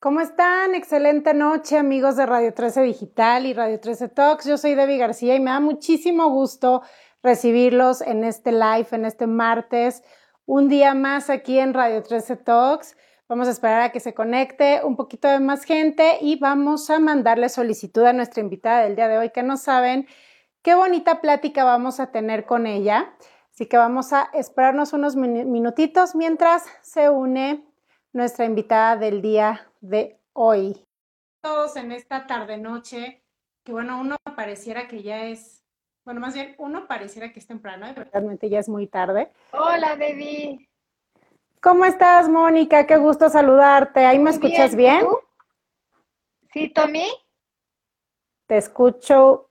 [0.00, 0.76] ¿Cómo están?
[0.76, 4.44] Excelente noche, amigos de Radio 13 Digital y Radio 13 Talks.
[4.44, 6.82] Yo soy Debbie García y me da muchísimo gusto
[7.20, 10.04] recibirlos en este live, en este martes,
[10.46, 12.96] un día más aquí en Radio 13 Talks.
[13.28, 17.00] Vamos a esperar a que se conecte un poquito de más gente y vamos a
[17.00, 20.06] mandarle solicitud a nuestra invitada del día de hoy, que no saben
[20.62, 23.16] qué bonita plática vamos a tener con ella.
[23.52, 27.67] Así que vamos a esperarnos unos minutitos mientras se une
[28.18, 30.84] nuestra invitada del día de hoy.
[31.40, 33.22] Todos en esta tarde-noche,
[33.64, 35.64] que bueno, uno pareciera que ya es,
[36.04, 39.30] bueno, más bien uno pareciera que es temprano, pero realmente ya es muy tarde.
[39.52, 40.68] Hola, baby.
[41.62, 42.88] ¿Cómo estás, Mónica?
[42.88, 44.04] Qué gusto saludarte.
[44.04, 45.06] ¿Ahí me escuchas bien?
[46.52, 47.06] Sí, Tommy.
[48.48, 49.48] Te escucho.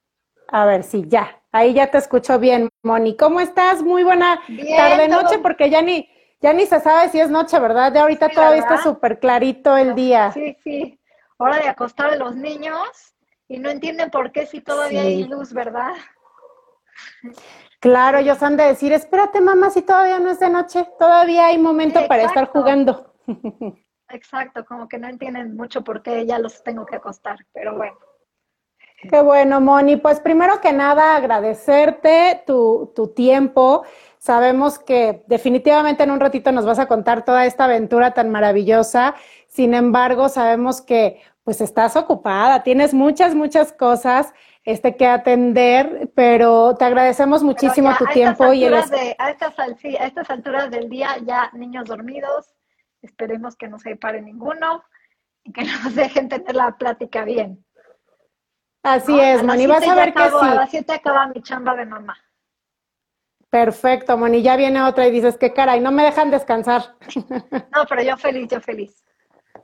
[0.49, 1.41] A ver, sí, ya.
[1.53, 3.15] Ahí ya te escucho bien, Moni.
[3.15, 3.81] ¿Cómo estás?
[3.81, 4.41] Muy buena
[4.75, 6.09] tarde-noche, porque ya ni,
[6.39, 7.93] ya ni se sabe si es noche, ¿verdad?
[7.93, 10.31] Ya ahorita todavía está súper clarito el día.
[10.31, 10.99] Sí, sí.
[11.37, 13.15] Hora de acostar a los niños
[13.47, 15.93] y no entienden por qué si todavía hay luz, ¿verdad?
[17.79, 21.57] Claro, ellos han de decir, espérate mamá, si todavía no es de noche, todavía hay
[21.57, 23.13] momento para estar jugando.
[24.09, 27.97] Exacto, como que no entienden mucho por qué ya los tengo que acostar, pero bueno.
[29.09, 29.97] Qué bueno, Moni.
[29.97, 33.83] Pues primero que nada, agradecerte tu, tu tiempo.
[34.17, 39.15] Sabemos que definitivamente en un ratito nos vas a contar toda esta aventura tan maravillosa.
[39.47, 44.33] Sin embargo, sabemos que pues estás ocupada, tienes muchas, muchas cosas
[44.65, 48.51] este, que atender, pero te agradecemos muchísimo tu tiempo.
[48.51, 48.73] y el...
[48.73, 48.79] a,
[49.29, 49.65] estas, a
[50.05, 52.53] estas alturas del día ya niños dormidos,
[53.01, 54.83] esperemos que no se pare ninguno
[55.45, 57.63] y que nos dejen tener la plática bien.
[58.83, 60.35] Así es, Moni, vas a ver que sí.
[60.41, 62.17] A las 7 acaba mi chamba de mamá.
[63.49, 66.95] Perfecto, Moni, ya viene otra y dices, qué caray, no me dejan descansar.
[67.73, 69.03] No, pero yo feliz, yo feliz.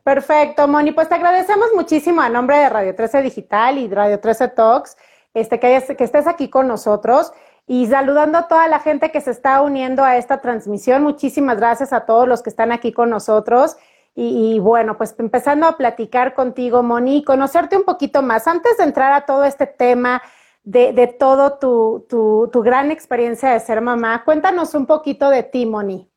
[0.03, 4.49] Perfecto, Moni, pues te agradecemos muchísimo a nombre de Radio 13 Digital y Radio 13
[4.49, 4.97] Talks,
[5.33, 7.31] este, que, que estés aquí con nosotros
[7.65, 11.03] y saludando a toda la gente que se está uniendo a esta transmisión.
[11.03, 13.77] Muchísimas gracias a todos los que están aquí con nosotros.
[14.15, 18.47] Y, y, bueno, pues empezando a platicar contigo, Moni, conocerte un poquito más.
[18.47, 20.21] Antes de entrar a todo este tema
[20.63, 24.23] de, de todo tu, tu, tu, gran experiencia de ser mamá.
[24.23, 26.09] Cuéntanos un poquito de ti, Moni.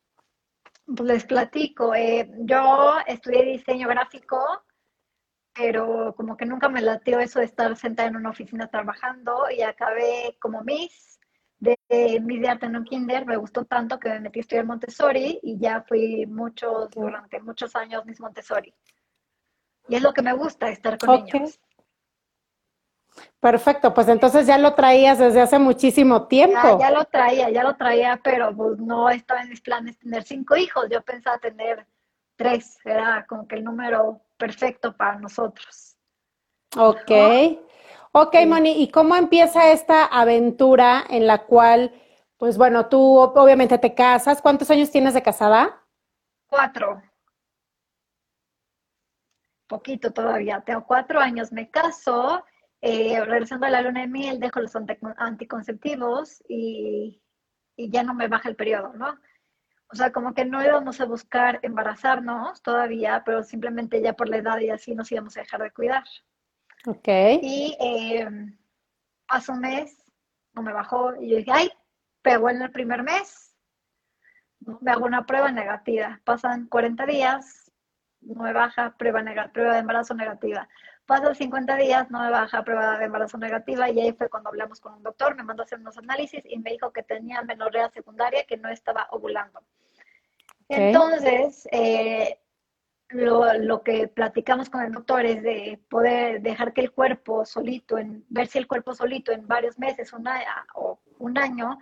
[0.85, 1.93] Pues les platico.
[1.93, 4.39] Eh, yo estudié diseño gráfico,
[5.53, 9.61] pero como que nunca me latió eso de estar sentada en una oficina trabajando y
[9.63, 11.19] acabé como Miss
[11.59, 13.25] de, de Miss de Arte en un Kinder.
[13.25, 17.75] Me gustó tanto que me metí a estudiar Montessori y ya fui muchos, durante muchos
[17.75, 18.73] años Miss Montessori.
[19.89, 21.59] Y es lo que me gusta, estar con niños.
[23.39, 26.79] Perfecto, pues entonces ya lo traías desde hace muchísimo tiempo.
[26.79, 30.55] Ya, lo traía, ya lo traía, pero pues no estaba en mis planes tener cinco
[30.55, 30.87] hijos.
[30.89, 31.85] Yo pensaba tener
[32.35, 35.95] tres, era como que el número perfecto para nosotros.
[36.75, 37.11] Ok.
[38.11, 41.93] Ok, Moni, ¿y cómo empieza esta aventura en la cual,
[42.37, 44.41] pues bueno, tú obviamente te casas?
[44.41, 45.83] ¿Cuántos años tienes de casada?
[46.47, 47.01] Cuatro.
[49.67, 52.43] Poquito todavía, tengo cuatro años, me caso
[52.81, 54.75] eh, regresando a la luna de miel, dejo los
[55.17, 57.21] anticonceptivos y,
[57.77, 59.19] ya no me baja el periodo, ¿no?
[59.89, 64.37] O sea, como que no íbamos a buscar embarazarnos todavía, pero simplemente ya por la
[64.37, 66.03] edad y así nos íbamos a dejar de cuidar.
[66.85, 67.07] Ok.
[67.41, 68.27] Y eh,
[69.27, 70.11] pasó un mes,
[70.53, 71.69] no me bajó, y yo dije, ay,
[72.21, 73.55] pegó en el primer mes,
[74.81, 76.19] me hago una prueba negativa.
[76.23, 77.71] Pasan 40 días,
[78.21, 79.23] no me baja, prueba,
[79.53, 80.67] prueba de embarazo negativa.
[81.07, 84.81] Pasan 50 días, no me baja prueba de embarazo negativa y ahí fue cuando hablamos
[84.81, 87.89] con un doctor, me mandó a hacer unos análisis y me dijo que tenía menorrea
[87.89, 89.61] secundaria, que no estaba ovulando.
[90.67, 92.39] Entonces, eh,
[93.07, 98.25] lo, que platicamos con el doctor es de poder dejar que el cuerpo solito, en,
[98.27, 100.13] ver si el cuerpo solito en varios meses
[100.73, 101.79] o un año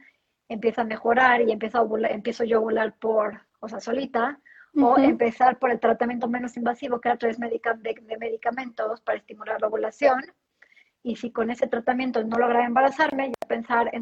[0.49, 4.39] empieza a mejorar y empieza a empiezo yo a ovular por, o sea, solita,
[4.77, 9.59] o empezar por el tratamiento menos invasivo, que era a través de, medicamentos para estimular
[9.61, 10.21] la ovulación.
[11.03, 14.01] Y si con ese tratamiento no lograba embarazarme, ya pensar en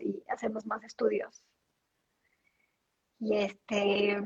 [0.00, 1.42] y hacemos más estudios.
[3.20, 4.16] Y este,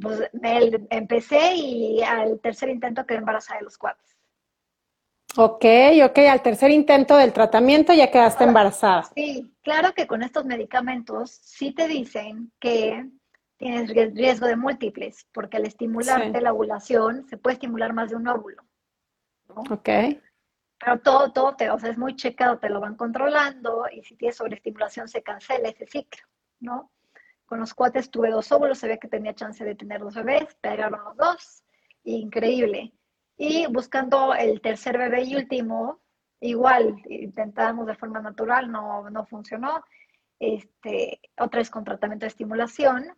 [0.00, 0.30] pues
[0.90, 4.04] empecé y al tercer intento quedé embarazada de los cuatro.
[5.40, 5.64] Ok,
[6.04, 9.04] ok, al tercer intento del tratamiento ya quedaste embarazada.
[9.14, 13.08] Sí, claro que con estos medicamentos sí te dicen que
[13.56, 18.26] tienes riesgo de múltiples, porque al estimularte la ovulación se puede estimular más de un
[18.26, 18.64] óvulo.
[19.70, 19.88] Ok.
[20.78, 24.16] Pero todo, todo te, o sea, es muy checado, te lo van controlando y si
[24.16, 26.22] tienes sobreestimulación se cancela ese ciclo,
[26.60, 26.90] ¿no?
[27.48, 30.54] con los cuates tuve dos óvulos, se ve que tenía chance de tener dos bebés,
[30.60, 31.64] pegaron los dos,
[32.04, 32.92] increíble.
[33.38, 36.00] Y buscando el tercer bebé y último,
[36.40, 39.84] igual, intentamos de forma natural, no, no funcionó.
[40.40, 43.16] Este, otra vez con tratamiento de estimulación,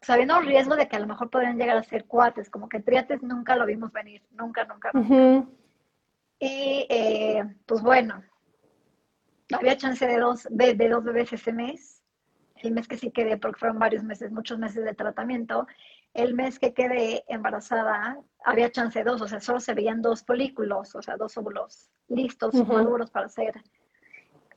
[0.00, 2.80] sabiendo el riesgo de que a lo mejor podrían llegar a ser cuates, como que
[2.80, 5.48] triates nunca lo vimos venir, nunca, nunca, nunca.
[6.38, 8.22] Y eh, pues bueno,
[9.52, 12.02] había chance de dos, de, de, dos bebés ese mes.
[12.56, 15.66] El mes que sí quedé, porque fueron varios meses, muchos meses de tratamiento.
[16.12, 20.22] El mes que quedé embarazada, había chance de dos, o sea, solo se veían dos
[20.24, 23.54] folículos, o sea, dos óvulos listos, maduros para ser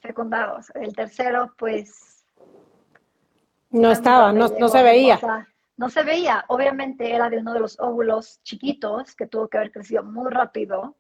[0.02, 0.70] fecundados.
[0.76, 2.26] El tercero, pues...
[3.70, 5.20] No estaba, no, no se veía.
[5.78, 6.44] no se veía.
[6.50, 10.98] Obviamente era de uno de los óvulos chiquitos que tuvo que haber crecido muy rápido,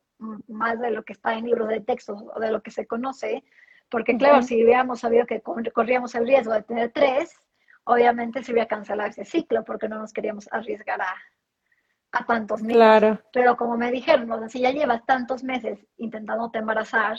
[0.47, 3.43] más de lo que está en libros de texto o de lo que se conoce,
[3.89, 7.33] porque claro, si hubiéramos sabido que corríamos el riesgo de tener tres,
[7.85, 11.15] obviamente se hubiera cancelado ese ciclo porque no nos queríamos arriesgar a,
[12.11, 12.77] a tantos meses.
[12.77, 13.21] Claro.
[13.33, 17.17] Pero como me dijeron, o sea, si ya llevas tantos meses intentando te embarazar,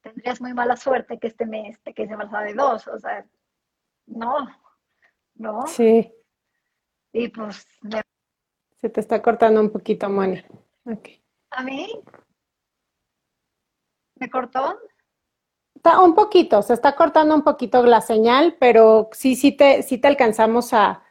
[0.00, 2.86] tendrías muy mala suerte que este mes te quedes embarazada de dos.
[2.88, 3.24] O sea,
[4.06, 4.48] no,
[5.34, 5.66] no.
[5.66, 6.12] Sí.
[7.12, 7.66] Y pues...
[8.80, 10.44] Se te está cortando un poquito, Moni.
[10.84, 11.22] Okay.
[11.50, 11.88] ¿A mí?
[14.16, 14.78] ¿Me cortó?
[16.02, 20.08] un poquito, se está cortando un poquito la señal, pero sí, sí te, sí te
[20.08, 21.05] alcanzamos a,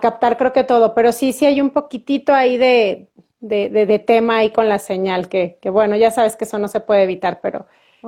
[0.00, 3.08] captar creo que todo, pero sí, sí hay un poquitito ahí de,
[3.40, 6.80] de, tema ahí con la señal, que, que, bueno, ya sabes que eso no se
[6.80, 7.66] puede evitar, pero,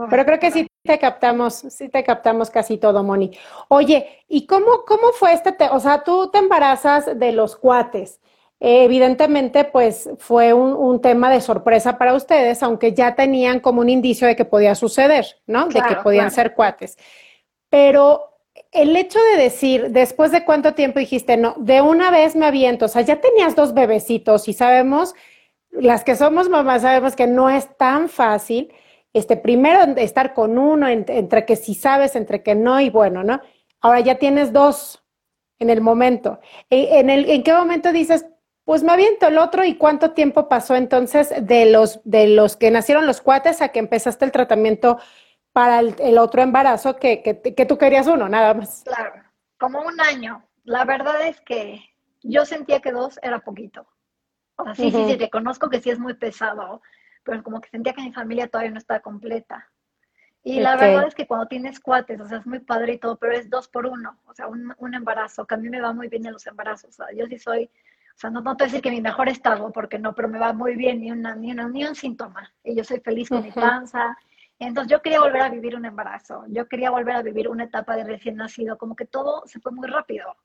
[0.09, 3.31] pero creo que sí te captamos, sí te captamos casi todo, Moni.
[3.69, 8.21] Oye, ¿y cómo, cómo fue este, o sea, tú te embarazas de los cuates?
[8.62, 14.26] evidentemente, pues fue un, tema de sorpresa para ustedes, aunque ya tenían como un indicio
[14.26, 15.67] de que podía suceder, ¿no?
[15.69, 16.99] de que podían ser cuates.
[17.71, 18.30] Pero
[18.73, 22.85] el hecho de decir, después de cuánto tiempo dijiste, no, de una vez me aviento,
[22.85, 25.15] o sea, ya tenías dos bebecitos y sabemos,
[25.71, 28.73] las que somos mamás sabemos que no es tan fácil,
[29.13, 33.41] este, primero estar con uno, entre que sí sabes, entre que no, y bueno, ¿no?
[33.81, 35.03] Ahora ya tienes dos
[35.59, 36.39] en el momento.
[36.71, 38.27] ¿En, el, ¿En qué momento dices,
[38.65, 42.71] pues me aviento el otro y cuánto tiempo pasó entonces de los, de los que
[42.71, 44.99] nacieron los cuates a que empezaste el tratamiento
[45.52, 48.82] para el, otro embarazo que, que, tú querías uno, nada más.
[48.85, 49.23] Claro,
[49.58, 50.44] como un año.
[50.64, 51.82] La verdad es que
[52.23, 53.87] yo sentía que dos era poquito.
[54.56, 56.82] O sea, sí, sí, sí, reconozco que sí es muy pesado,
[57.25, 59.69] pero como que sentía que mi familia todavía no estaba completa.
[60.43, 63.17] Y la verdad es que cuando tienes cuates, o sea, es muy padre y todo,
[63.17, 65.93] pero es dos por uno, o sea, un, un embarazo, que a mí me va
[65.93, 66.91] muy bien en los embarazos.
[66.91, 67.70] O sea, yo sí soy
[68.14, 70.29] o sea, no, no te voy a decir que mi mejor estado, porque no, pero
[70.29, 72.52] me va muy bien, ni, una, ni, ni un síntoma.
[72.62, 74.14] Y yo soy feliz con mi panza.
[74.67, 77.97] Entonces yo quería volver a vivir un embarazo, yo quería volver a vivir una etapa
[77.97, 80.37] de recién nacido, como que todo se fue muy rápido.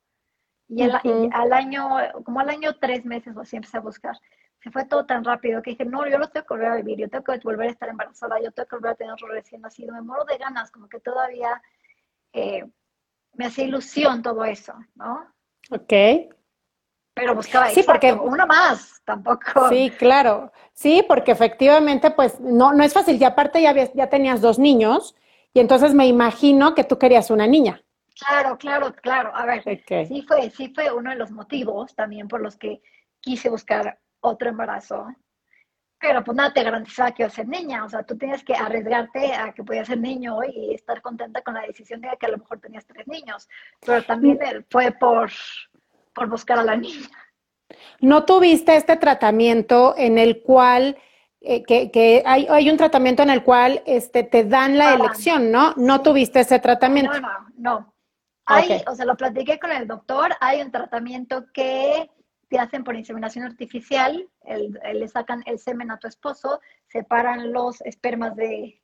[0.70, 1.90] Y, al año,
[2.24, 4.18] como al año tres meses o así empecé a buscar.
[4.64, 6.98] Se fue todo tan rápido que dije, no, yo no tengo que volver a vivir,
[6.98, 9.62] yo tengo que volver a estar embarazada, yo tengo que volver a tener otro recién
[9.62, 9.94] nacido.
[9.94, 11.62] Me muero de ganas, como que todavía
[12.34, 12.66] eh,
[13.34, 15.28] me hacía ilusión todo eso, ¿no?
[15.72, 16.34] Ok.
[17.16, 19.70] Pero buscaba sí, porque uno más, tampoco.
[19.70, 20.52] Sí, claro.
[20.74, 23.20] Sí, porque efectivamente, pues no, no es fácil.
[23.20, 25.16] Y aparte ya, ya tenías dos niños,
[25.54, 27.82] y entonces me imagino que tú querías una niña.
[28.20, 29.32] Claro, claro, claro.
[29.34, 32.82] A ver, sí fue, sí fue uno de los motivos también por los que
[33.22, 35.08] quise buscar otro embarazo.
[35.98, 37.86] Pero pues nada te garantizaba que iba a ser niña.
[37.86, 41.54] O sea, tú tienes que arriesgarte a que podías ser niño y estar contenta con
[41.54, 43.48] la decisión de que a lo mejor tenías tres niños.
[43.86, 44.66] Pero también mm.
[44.70, 45.32] fue por,
[46.16, 47.08] por buscar a la niña.
[48.00, 50.98] ¿No tuviste este tratamiento en el cual,
[51.42, 55.74] eh, que, hay, hay, un tratamiento en el cual este, te dan la elección, ¿no?
[55.76, 57.20] ¿No tuviste ese tratamiento?
[57.20, 57.96] No, no, no.
[58.48, 62.10] Hay, O sea, lo platiqué con el doctor, hay un tratamiento que
[62.48, 68.36] te hacen por inseminación artificial, le sacan el semen a tu esposo, separan los espermas
[68.36, 68.82] de...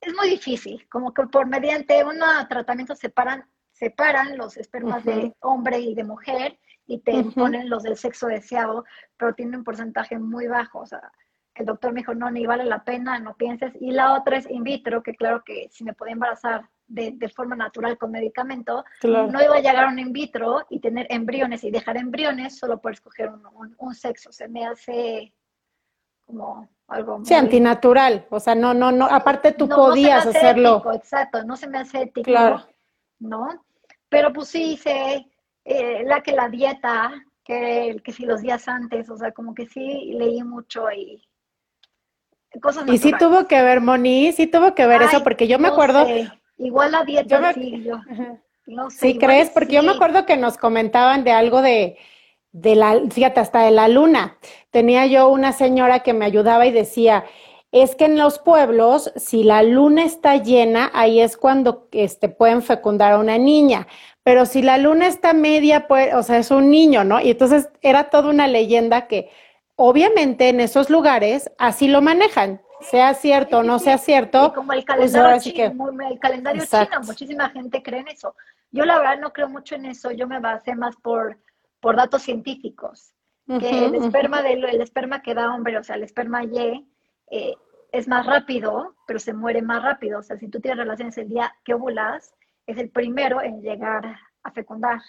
[0.00, 5.78] Es muy difícil, como que por mediante un tratamiento separan separan los espermas de hombre
[5.78, 8.84] y de mujer y te ponen los del sexo deseado,
[9.16, 10.80] pero tiene un porcentaje muy bajo.
[10.80, 11.12] O sea,
[11.54, 13.74] el doctor me dijo, no, ni vale la pena, no pienses.
[13.80, 17.28] Y la otra es in vitro, que claro que si me podía embarazar de, de
[17.28, 21.62] forma natural con medicamento, no iba a llegar a un in vitro y tener embriones
[21.64, 24.32] y dejar embriones solo por escoger un, un, sexo.
[24.32, 25.34] Se me hace
[26.24, 27.26] como algo muy...
[27.26, 28.26] Sí, antinatural.
[28.30, 30.82] O sea, no, no, no, aparte tú podías hacerlo.
[30.94, 32.30] exacto, no se me hace ético.
[32.30, 32.64] Claro.
[33.18, 33.64] ¿No?
[34.08, 35.26] Pero pues sí hice
[35.64, 37.12] eh, la que la dieta,
[37.44, 41.22] que, que si los días antes, o sea, como que sí leí mucho y
[42.60, 45.68] cosas Y sí tuvo que ver, Moni, sí tuvo que ver eso, porque yo me
[45.68, 46.06] acuerdo...
[46.58, 48.00] Igual la dieta, sí, yo...
[48.66, 48.98] No sé.
[48.98, 49.50] ¿Sí crees?
[49.50, 49.94] Porque yo me sí.
[49.94, 51.98] acuerdo que nos comentaban de algo de,
[52.50, 54.38] de la, fíjate, hasta de la luna.
[54.70, 57.24] Tenía yo una señora que me ayudaba y decía,
[57.72, 62.62] es que en los pueblos, si la luna está llena, ahí es cuando este, pueden
[62.62, 63.86] fecundar a una niña.
[64.22, 67.20] Pero si la luna está media, pues, o sea, es un niño, ¿no?
[67.20, 69.30] Y entonces era toda una leyenda que
[69.76, 74.52] obviamente en esos lugares así lo manejan, sea cierto o no sea Y cierto.
[74.54, 78.34] como el Pues calendario chino, que, el calendario chino, muchísima gente cree en eso.
[78.72, 81.38] Yo la verdad no creo mucho en eso, yo me basé más por,
[81.80, 83.14] por datos científicos,
[83.46, 86.84] que el esperma del, esperma que da hombre, o sea, el esperma Y,
[87.30, 87.54] eh,
[87.92, 90.20] es más rápido, pero se muere más rápido.
[90.20, 92.34] O sea, si tú tienes relaciones el día que ovulas,
[92.66, 95.00] es el primero en llegar a fecundar.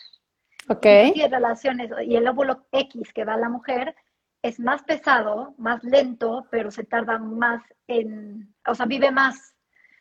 [0.70, 0.86] Ok.
[1.06, 3.96] Si tienes relaciones y el óvulo X que da la mujer
[4.42, 9.56] es más pesado, más lento, pero se tarda más en, o sea, vive más.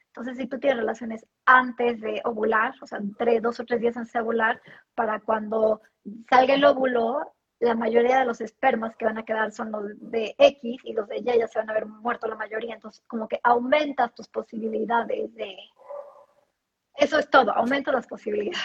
[0.08, 3.96] Entonces, si tú tienes relaciones antes de ovular, o sea, entre dos o tres días
[3.96, 4.60] antes de ovular,
[4.94, 5.82] para cuando
[6.28, 10.34] salga el óvulo, la mayoría de los espermas que van a quedar son los de
[10.38, 12.74] X y los de Y ya se van a haber muerto la mayoría.
[12.74, 15.56] Entonces, como que aumentas tus posibilidades de...
[16.96, 18.60] Eso es todo, aumentas las posibilidades.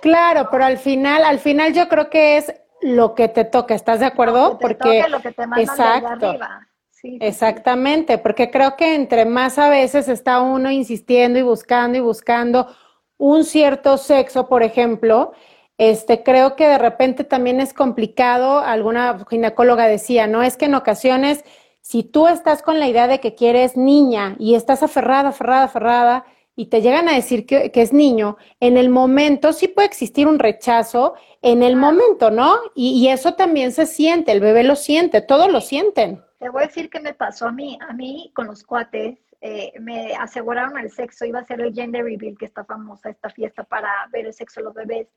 [0.00, 4.00] Claro, pero al final, al final yo creo que es lo que te toca, ¿estás
[4.00, 4.58] de Lo acuerdo?
[4.58, 6.68] que te Porque, toque, lo que te mandan de exacto, arriba.
[6.90, 7.18] Sí, sí, sí.
[7.20, 12.68] exactamente, porque creo que entre más a veces está uno insistiendo y buscando y buscando
[13.16, 15.32] un cierto sexo, por ejemplo,
[15.78, 20.42] este, creo que de repente también es complicado, alguna ginecóloga decía, ¿no?
[20.42, 21.44] Es que en ocasiones,
[21.80, 26.24] si tú estás con la idea de que quieres niña y estás aferrada, aferrada, aferrada,
[26.56, 30.28] y te llegan a decir que, que es niño, en el momento sí puede existir
[30.28, 32.54] un rechazo, en el momento, ¿no?
[32.76, 36.22] Y, y eso también se siente, el bebé lo siente, todos lo sienten.
[36.38, 37.78] Te voy a decir qué me pasó a mí.
[37.88, 41.24] A mí, con los cuates, eh, me aseguraron el sexo.
[41.24, 44.60] Iba a ser el gender reveal, que está famosa, esta fiesta para ver el sexo
[44.60, 45.08] de los bebés.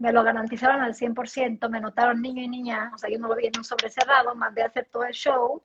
[0.00, 2.90] Me lo garantizaron al 100%, me notaron niño y niña.
[2.94, 5.12] O sea, yo no lo vi en un sobre cerrado, mandé a hacer todo el
[5.12, 5.62] show.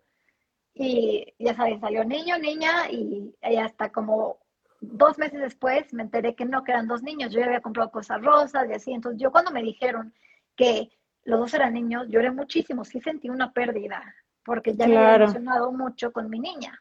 [0.74, 4.40] Y ya sabes, salió niño, niña, y ella hasta como
[4.82, 7.32] dos meses después me enteré que no, que eran dos niños.
[7.32, 8.92] Yo ya había comprado cosas rosas y así.
[8.92, 10.14] Entonces, yo cuando me dijeron
[10.56, 10.90] que
[11.24, 12.84] los dos eran niños, lloré muchísimo.
[12.86, 14.04] Sí sentí una pérdida,
[14.44, 16.80] porque ya me había emocionado mucho con mi niña,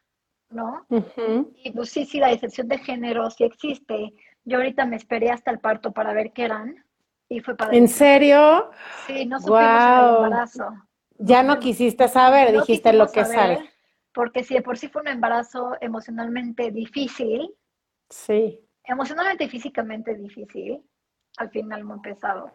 [0.49, 0.85] ¿no?
[1.63, 4.13] Y pues sí, sí, la decepción de género sí existe.
[4.43, 6.84] Yo ahorita me esperé hasta el parto para ver qué eran
[7.29, 7.87] y fue ¿En padrísimo.
[7.87, 8.71] serio?
[9.07, 10.25] Sí, no supimos en el Wow.
[10.25, 10.69] embarazo.
[11.17, 13.71] Ya no quisiste saber, No dijiste lo que sale.
[14.13, 17.53] porque si de por sí fue un embarazo emocionalmente difícil,
[18.09, 18.59] Sí.
[18.83, 20.83] emocionalmente y físicamente difícil,
[21.37, 22.53] al final muy pesado.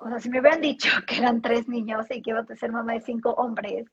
[0.00, 2.72] O sea, si me hubieran dicho que eran tres niños y que iba a ser
[2.72, 3.86] mamá de cinco hombres,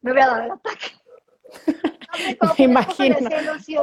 [0.00, 0.88] me hubiera dado el ataque.
[2.42, 3.16] No Me imagino.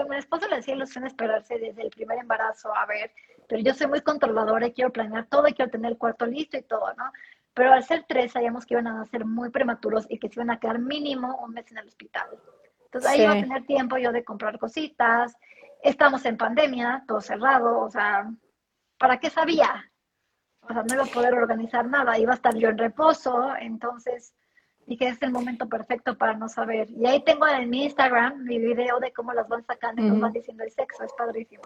[0.09, 3.11] mi esposo le hacía ilusión esperarse desde el primer embarazo, a ver,
[3.47, 6.57] pero yo soy muy controladora y quiero planear todo y quiero tener el cuarto listo
[6.57, 7.11] y todo, ¿no?
[7.53, 10.51] Pero al ser tres sabíamos que iban a nacer muy prematuros y que se iban
[10.51, 12.27] a quedar mínimo un mes en el hospital.
[12.85, 15.35] Entonces ahí iba a tener tiempo yo de comprar cositas,
[15.83, 18.29] estamos en pandemia, todo cerrado, o sea,
[18.97, 19.91] ¿para qué sabía?
[20.61, 24.33] O sea, no iba a poder organizar nada, iba a estar yo en reposo, entonces
[24.85, 26.89] dije, es el momento perfecto para no saber.
[26.89, 30.19] Y ahí tengo en mi Instagram mi video de cómo las van sacando y nos
[30.19, 31.63] van diciendo el sexo, es padrísimo.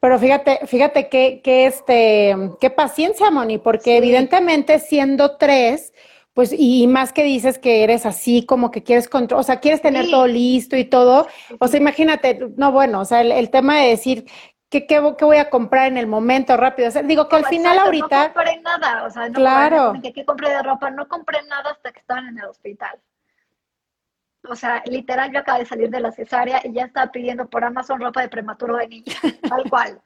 [0.00, 3.96] Pero fíjate, fíjate que, que este, qué paciencia, Moni, porque Sí.
[3.98, 5.92] evidentemente siendo tres,
[6.32, 9.82] pues, y, más que dices que eres así, como que quieres control, o sea, quieres
[9.82, 10.10] tener Sí.
[10.10, 11.26] todo listo y todo,
[11.58, 14.24] o sea, imagínate, no, bueno, o sea, el, el tema de decir,
[14.70, 16.88] ¿qué, qué, qué voy a comprar en el momento rápido?
[16.88, 19.92] O sea, digo que al final ahorita, No compré nada, o sea, no Claro.
[19.92, 20.90] compré, que, ¿qué compré de ropa?
[20.90, 22.98] No compré nada hasta que estaban en el hospital.
[24.48, 27.62] O sea, literal, yo acabo de salir de la cesárea y ya estaba pidiendo por
[27.64, 29.14] Amazon ropa de prematuro de niña,
[29.48, 30.00] tal cual.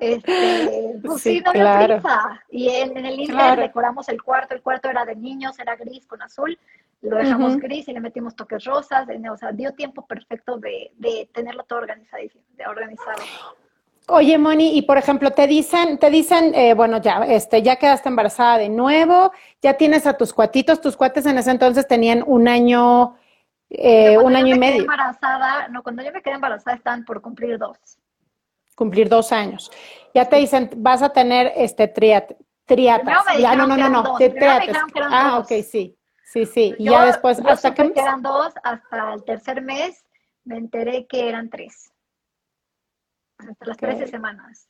[0.00, 1.94] Este, pues sí, Sí, no había claro.
[2.00, 2.44] prisa.
[2.50, 3.62] Y en, en el Inter Claro.
[3.62, 6.58] decoramos el cuarto, el cuarto era de niños, era gris con azul,
[7.02, 11.28] lo dejamos gris y le metimos toques rosas, o sea, dio tiempo perfecto de, de
[11.32, 13.22] tenerlo todo organizadísimo, de organizado.
[14.08, 18.08] Oye, Moni, y por ejemplo, te dicen, te dicen, eh, bueno, ya, este, ya quedaste
[18.08, 22.48] embarazada de nuevo, ya tienes a tus cuatitos, tus cuates en ese entonces tenían un
[22.48, 23.16] año,
[23.70, 27.56] eh, un año y medio, embarazada, no, cuando yo me quedé embarazada estaban por cumplir
[27.58, 27.78] dos.
[28.74, 29.70] cumplir dos años.
[30.14, 32.32] Ya te dicen, vas a tener este triat,
[32.64, 33.24] triatas.
[33.38, 34.16] Ya, no, no, no, no,
[35.10, 36.74] Ah, ok, sí, sí, sí.
[36.78, 37.98] Y ya después, ¿hasta qué que mes?
[37.98, 40.04] eran dos, hasta el tercer mes
[40.44, 41.92] me enteré que eran tres.
[43.38, 43.80] Hasta las Ok.
[43.82, 44.69] 13 semanas.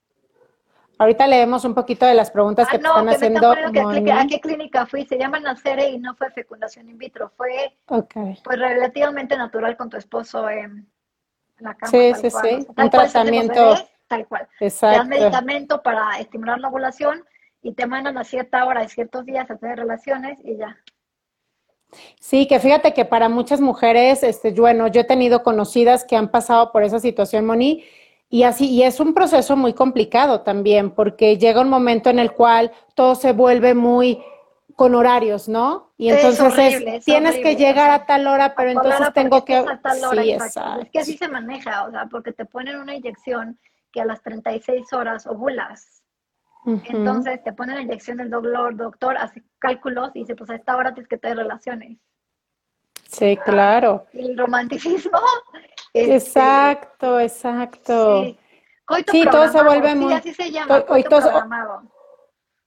[1.01, 3.37] Ahorita leemos un poquito de las preguntas Ah, que te no, están que me están
[3.37, 5.07] haciendo, que, que- a qué clínica fui.
[5.07, 7.33] Se llama Nacere y no fue fecundación in vitro.
[7.39, 8.15] Fue Ok.
[8.45, 10.87] pues relativamente natural con tu esposo en
[11.59, 12.45] la cama, Sí, sí, cual.
[12.47, 12.55] sí.
[12.69, 13.75] Un cual tratamiento.
[14.09, 14.47] tal cual.
[14.61, 14.93] Exacto.
[14.93, 17.25] Te dan medicamento para estimular la ovulación
[17.63, 20.77] y te mandan a cierta hora, de ciertos días a tener relaciones y ya.
[22.21, 26.29] Sí, que fíjate que para muchas mujeres, este, bueno, yo he tenido conocidas que han
[26.31, 27.85] pasado por esa situación, Moni,
[28.33, 32.31] y así, y es un proceso muy complicado también, porque llega un momento en el
[32.31, 34.23] cual todo se vuelve muy
[34.77, 35.93] con horarios, ¿no?
[35.99, 39.63] Y entonces tienes que llegar a tal hora, pero entonces tengo que...
[40.13, 40.83] sí, exacto.
[40.83, 43.59] Es que así se maneja, o sea, porque te ponen una inyección
[43.93, 46.05] que a las 36 horas ovulas.
[46.65, 50.77] Entonces te ponen la inyección del doctor, doctor hace cálculos y dice, pues a esta
[50.77, 51.99] hora tienes que tener relaciones.
[53.09, 54.07] Sí, claro.
[54.13, 55.19] el romanticismo.
[55.93, 58.37] Este, exacto, exacto.
[59.11, 60.13] Sí, todo se vuelve muy...
[60.13, 61.83] así se llama, programado.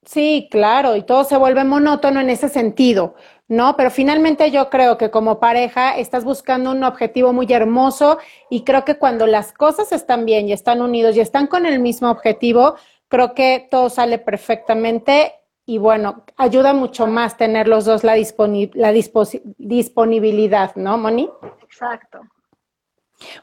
[0.04, 3.14] Sí, claro, y todo se vuelve monótono en ese sentido,
[3.48, 3.74] ¿no?
[3.76, 8.18] Pero finalmente yo creo que como pareja estás buscando un objetivo muy hermoso
[8.50, 11.78] y creo que cuando las cosas están bien y están unidos y están con el
[11.78, 12.76] mismo objetivo,
[13.08, 15.32] creo que todo sale perfectamente
[15.64, 18.14] y bueno, ayuda mucho más tener los dos la,
[18.74, 21.30] la disponibilidad, ¿no, Moni?
[21.62, 22.20] Exacto.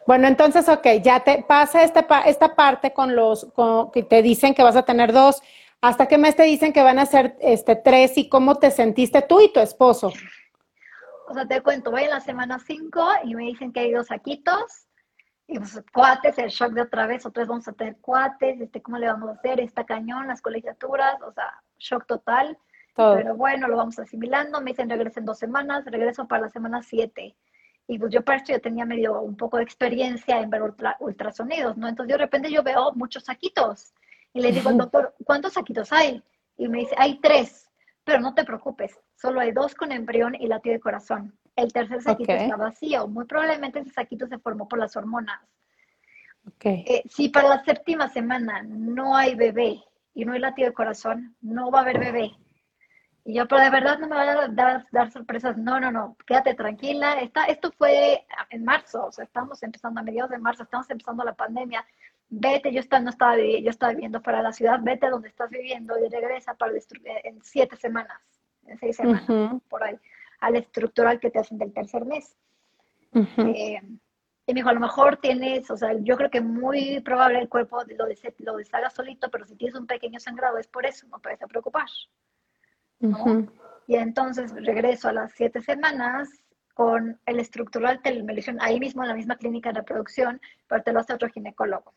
[0.06, 3.48] Bueno, entonces, ok, ya te pasa esta, esta parte con los
[3.94, 5.42] que te dicen que vas a tener dos
[5.82, 9.24] ¿Hasta qué mes te dicen que van a ser este, tres y cómo te sentiste
[9.24, 10.14] tú y tu esposo?
[11.28, 14.08] O sea, te cuento, voy en la semana cinco y me dicen que hay dos
[14.08, 14.88] saquitos
[15.48, 18.82] y pues cuates, el shock de otra vez, otra vez vamos a tener cuates, este,
[18.82, 19.60] ¿cómo le vamos a hacer?
[19.60, 22.58] Está cañón, las colegiaturas, o sea, shock total.
[22.94, 27.36] Pero bueno, lo vamos asimilando, me dicen regresen dos semanas, regreso para la semana siete.
[27.88, 30.62] Y pues yo para esto ya tenía medio un poco de experiencia en ver
[31.00, 31.88] ultrasonidos, ¿no?
[31.88, 33.94] Entonces de repente yo veo muchos saquitos.
[34.34, 36.24] Y le digo al doctor, ¿cuántos saquitos hay?
[36.58, 37.70] Y me dice, hay tres,
[38.04, 41.38] pero no te preocupes, solo hay dos con embrión y latido de corazón.
[41.56, 43.08] El tercer saquito está vacío.
[43.08, 45.42] Muy probablemente ese saquito se formó por las hormonas.
[46.56, 46.84] Okay.
[46.88, 49.84] Eh, si para la séptima semana no hay bebé
[50.14, 52.32] y no hay latido de corazón, no va a haber bebé.
[53.24, 55.58] Y yo, pero de verdad no me va a dar, dar, sorpresas.
[55.58, 57.22] No, no, no, quédate tranquila.
[57.22, 61.24] Está, esto fue en marzo, o sea, estamos empezando a mediados de marzo, estamos empezando
[61.24, 61.86] la pandemia
[62.32, 66.00] vete, yo, estaba, no estaba, yo estaba viviendo de la ciudad, vete donde estás viviendo
[66.00, 66.82] y regresa para eh,
[67.26, 68.20] en siete semanas,
[68.66, 70.00] en seis semanas, por ahí,
[70.40, 72.36] al estructural que te hacen del tercer mes.
[73.14, 73.82] Eh,
[74.48, 77.50] y me dijo, a lo mejor tienes, o sea, yo creo que muy probable el
[77.50, 81.06] cuerpo lo, des, lo deshaga solito, pero si tienes un pequeño sangrado es por eso,
[81.08, 81.88] no puedes preocupar.
[83.88, 86.30] Y entonces regreso a las siete semanas
[86.74, 90.94] con el estructural, me lo ahí mismo en la misma clínica de reproducción, pero te
[90.94, 91.94] lo hace otro ginecólogo.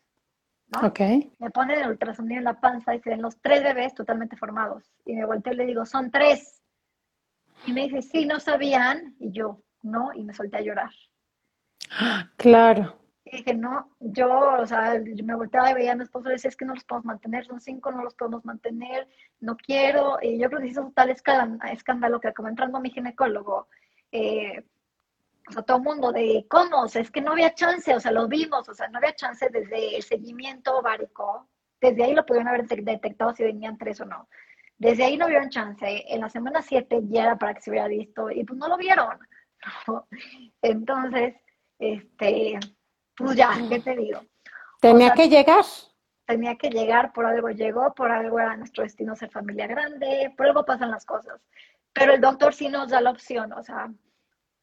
[1.39, 4.83] Me ponen el ultrasonido en la panza y se ven los tres bebés totalmente formados.
[5.05, 6.61] Y me volteo y le digo, son tres.
[7.65, 9.15] Y me dice, sí, no sabían.
[9.19, 10.91] Y yo, no, y me solté a llorar.
[12.37, 12.97] Claro.
[13.25, 16.49] Y dije, no, yo, o sea, me volteaba y veía a mi esposo y decía,
[16.49, 19.07] es que no los podemos mantener, son cinco, no los podemos mantener,
[19.39, 20.19] no quiero.
[20.21, 23.67] Y yo creo que hizo tal escándalo que como entrando mi ginecólogo,
[24.11, 24.63] eh,
[25.49, 27.99] o sea, todo el mundo de cómo, o sea, es que no había chance, o
[27.99, 31.49] sea, lo vimos, o sea, no había chance desde el seguimiento ovárico,
[31.81, 34.27] desde ahí lo pudieron haber detectado si venían tres o no.
[34.77, 37.87] Desde ahí no vieron chance, en la semana 7 ya era para que se hubiera
[37.87, 39.17] visto y pues no lo vieron.
[40.61, 41.35] Entonces,
[41.79, 42.59] este,
[43.15, 44.21] pues ya, ¿qué te digo?
[44.81, 45.63] Tenía que llegar.
[46.25, 50.47] Tenía que llegar, por algo llegó, por algo era nuestro destino ser familia grande, por
[50.47, 51.39] algo pasan las cosas.
[51.93, 53.89] Pero el doctor sí nos da la opción, o sea,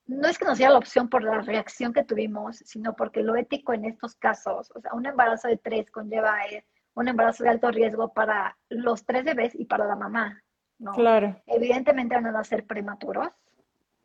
[0.06, 3.36] no es que nos sea la opción por la reacción que tuvimos, sino porque lo
[3.36, 7.50] ético en estos casos, o sea, un embarazo de tres conlleva eh, un embarazo de
[7.50, 10.42] alto riesgo para los tres bebés y para la mamá,
[10.78, 10.92] ¿no?
[10.92, 11.40] Claro.
[11.46, 13.28] Evidentemente van a ser prematuros.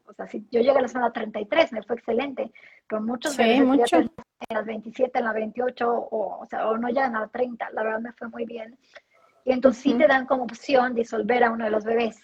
[0.05, 2.51] O sea, si yo llegué a la zona 33, me fue excelente,
[2.87, 3.61] pero muchos bebés
[4.47, 7.69] en las 27, en la 28, o, o, sea, o no llegan a la 30,
[7.71, 8.77] la verdad me fue muy bien.
[9.45, 12.21] Y entonces sí te dan como opción disolver a uno de los bebés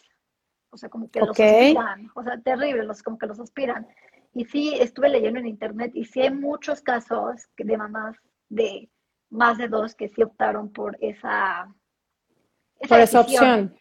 [0.74, 3.88] o sea, como que los aspiran, o sea, terrible, los, como que los aspiran.
[4.34, 8.18] Y sí, estuve leyendo en internet y sí hay muchos casos de mamás
[8.50, 8.90] de
[9.30, 11.72] más de dos que sí optaron por esa,
[12.90, 13.76] por esa opción.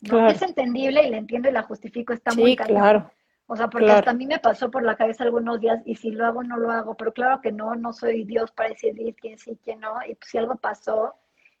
[0.00, 3.10] Es entendible y la entiendo y la justifico, está muy claro.
[3.50, 6.10] O sea, porque hasta a mí me pasó por la cabeza algunos días y si
[6.10, 9.38] lo hago, no lo hago, pero claro que no, no soy Dios para decidir quién
[9.38, 11.14] sí, quién no, y pues si algo pasó,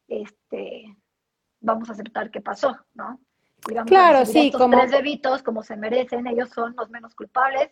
[0.06, 0.94] este,
[1.60, 3.18] vamos a aceptar que pasó, ¿no?
[3.86, 7.70] claro, sí, como tres bebitos como se merecen, ellos son los menos culpables,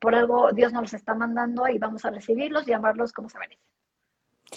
[0.00, 3.38] por algo Dios nos los está mandando y vamos a recibirlos y amarlos como se
[3.38, 3.64] merecen.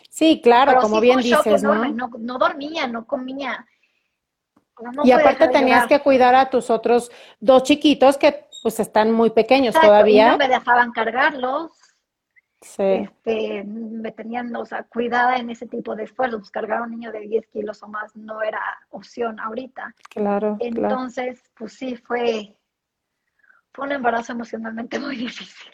[0.10, 1.86] Sí, claro, como bien dices, ¿no?
[1.86, 2.38] ¿no?
[2.38, 3.66] dormía, no comía.
[5.06, 7.10] y aparte tenías que cuidar a tus otros
[7.40, 10.28] dos chiquitos que pues están muy pequeños todavía.
[10.28, 11.72] Y no me dejaban cargarlos.
[12.62, 12.84] Sí.
[12.84, 16.42] Este, me tenían, o sea, cuidada en ese tipo de esfuerzos.
[16.42, 19.96] Pues, cargar a un niño de 10 kilos o más no era opción ahorita.
[20.10, 20.58] Claro.
[20.60, 22.58] Entonces, pues sí, fue,
[23.72, 25.72] fue un embarazo emocionalmente muy difícil.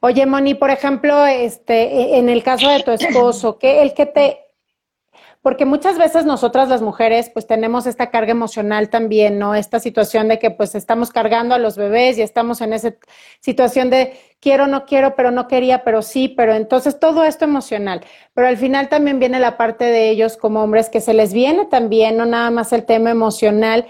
[0.00, 4.06] Oye, Moni, por ejemplo, este, e, en el caso de tu esposo, ¿qué el que
[4.06, 4.43] te,
[5.44, 9.54] porque muchas veces nosotras las mujeres pues tenemos esta carga emocional también, ¿no?
[9.54, 12.94] Esta situación de que pues estamos cargando a los bebés y estamos en esa
[13.40, 18.00] situación de quiero, no quiero, pero no quería, pero sí, pero entonces todo esto emocional.
[18.32, 21.66] Pero al final también viene la parte de ellos como hombres que se les viene
[21.66, 23.86] también, no nada más el tema emocional.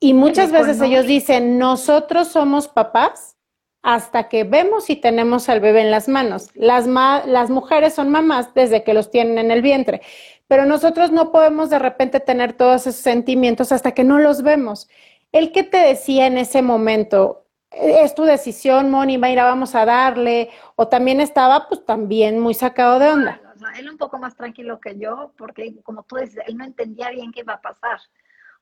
[0.00, 3.36] Y muchas veces ellos dicen, nosotros somos papás
[3.82, 6.48] hasta que vemos y tenemos al bebé en las manos.
[6.54, 10.02] Las, las mujeres son mamás desde que los tienen en el vientre
[10.48, 14.88] pero nosotros no podemos de repente tener todos esos sentimientos hasta que no los vemos.
[15.30, 17.44] ¿El qué te decía en ese momento?
[17.70, 19.18] ¿Es tu decisión, Moni?
[19.18, 20.50] Mira, vamos a darle.
[20.74, 23.40] O también estaba, pues también muy sacado de onda.
[23.78, 27.30] él un poco más tranquilo que yo, porque como tú dices, él no entendía bien
[27.30, 28.00] qué iba a pasar.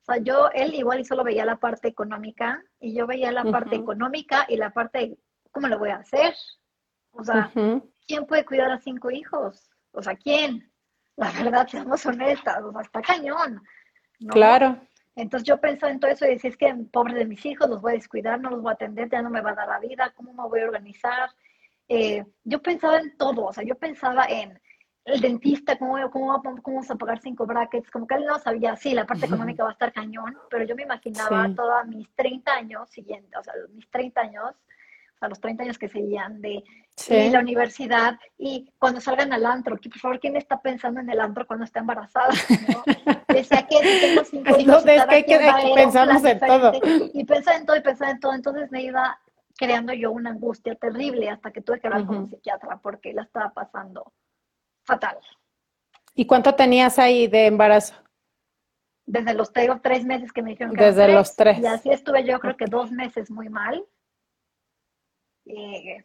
[0.03, 3.45] O sea, yo, él igual y solo veía la parte económica, y yo veía la
[3.45, 5.19] parte económica y la parte
[5.53, 6.35] cómo lo voy a hacer.
[7.13, 7.51] O sea,
[8.07, 9.71] ¿quién puede cuidar a cinco hijos?
[9.93, 10.71] O sea, ¿quién?
[11.17, 13.63] La verdad, seamos honestas, o sea, está cañón.
[14.29, 14.81] Claro.
[15.15, 17.81] Entonces yo pensaba en todo eso y decía, es que pobre de mis hijos, los
[17.81, 19.79] voy a descuidar, no los voy a atender, ya no me va a dar la
[19.79, 21.31] vida, ¿cómo me voy a organizar?
[21.89, 24.61] Eh, yo pensaba en todo, o sea, yo pensaba en
[25.07, 27.91] el dentista, ¿cómo, cómo, cómo vamos a pagar cinco brackets?
[27.91, 30.77] Como que él no sabía, sí, la parte económica va a estar cañón, pero yo
[30.77, 34.55] me imaginaba todos mis 30 años siguientes, o sea, mis 30 años,
[35.21, 36.63] a los 30 años que seguían de
[37.09, 41.21] la universidad y cuando salgan al antro, que por favor, ¿quién está pensando en el
[41.21, 42.29] antro cuando está embarazada?
[42.69, 42.85] ¿no?
[43.29, 44.85] Decía que tengo cinco hijos.
[44.85, 46.73] No, es que, que pensamos en todo.
[47.13, 49.21] Y pensaba en todo y pensaba en todo, entonces me iba
[49.57, 53.23] creando yo una angustia terrible hasta que tuve que hablar con un psiquiatra porque la
[53.23, 54.13] estaba pasando
[54.85, 55.19] fatal.
[56.15, 57.95] ¿Y cuánto tenías ahí de embarazo?
[59.05, 61.59] Desde los tengo tres meses que me dijeron que Desde los tres.
[61.59, 63.85] Y así estuve yo creo que dos meses muy mal.
[65.45, 66.05] Eh,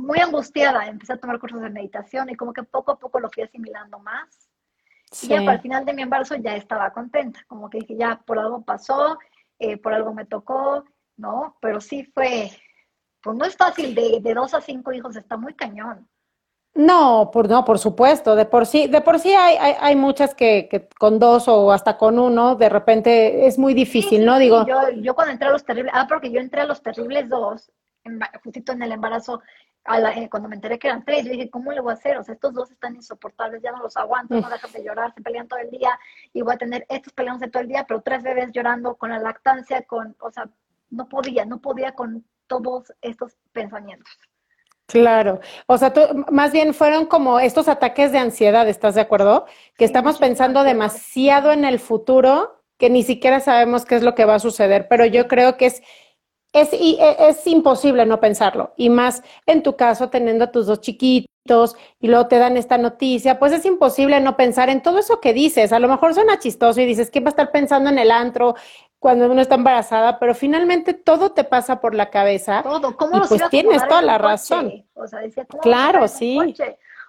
[0.00, 3.30] muy angustiada, empecé a tomar cursos de meditación y como que poco a poco lo
[3.30, 4.48] fui asimilando más.
[5.22, 8.20] Y ya para el final de mi embarazo ya estaba contenta, como que dije, ya
[8.24, 9.18] por algo pasó,
[9.58, 10.84] eh, por algo me tocó,
[11.16, 11.56] ¿no?
[11.60, 12.50] Pero sí fue,
[13.22, 16.08] pues no es fácil, de, de dos a cinco hijos está muy cañón.
[16.74, 20.34] No, por, no, por supuesto, de por sí, de por sí hay, hay, hay muchas
[20.36, 24.38] que, que, con dos o hasta con uno, de repente es muy difícil, ¿no?
[24.38, 24.64] Digo.
[24.66, 27.72] Yo, yo cuando entré a los terribles, ah, porque yo entré a los terribles dos,
[28.44, 29.42] justito en el embarazo,
[29.86, 32.16] eh, cuando me enteré que eran tres, yo dije, ¿cómo le voy a hacer?
[32.18, 35.22] O sea, estos dos están insoportables, ya no los aguanto, no dejan de llorar, se
[35.22, 35.98] pelean todo el día
[36.32, 39.18] y voy a tener estos peleándose todo el día, pero tres bebés llorando con la
[39.18, 40.48] lactancia, con, o sea,
[40.90, 44.12] no podía, no podía con todos estos pensamientos.
[44.86, 46.00] Claro, o sea, tú,
[46.32, 49.46] más bien fueron como estos ataques de ansiedad, ¿estás de acuerdo?
[49.76, 54.24] Que estamos pensando demasiado en el futuro, que ni siquiera sabemos qué es lo que
[54.24, 55.82] va a suceder, pero yo creo que es
[56.52, 58.72] es, e, es imposible no pensarlo.
[58.76, 62.78] Y más en tu caso, teniendo a tus dos chiquitos y luego te dan esta
[62.78, 65.72] noticia, pues es imposible no pensar en todo eso que dices.
[65.72, 68.54] A lo mejor suena chistoso y dices, ¿qué va a estar pensando en el antro
[68.98, 70.18] cuando uno está embarazada?
[70.18, 72.62] Pero finalmente todo te pasa por la cabeza.
[72.62, 74.84] Todo, ¿cómo y pues tienes toda la razón.
[74.94, 76.38] O sea, decía, claro, sí.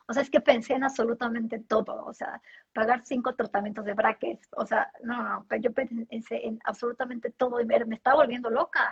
[0.07, 2.03] O sea, es que pensé en absolutamente todo.
[2.05, 2.41] O sea,
[2.73, 4.49] pagar cinco tratamientos de brackets.
[4.57, 8.49] O sea, no, no, pero yo pensé en absolutamente todo y me, me estaba volviendo
[8.49, 8.91] loca.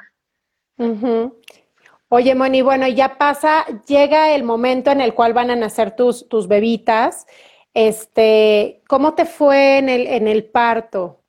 [2.12, 6.28] Oye, Moni, bueno, ya pasa, llega el momento en el cual van a nacer tus,
[6.28, 7.28] tus bebitas.
[7.74, 11.22] Este, ¿cómo te fue en el, en el parto?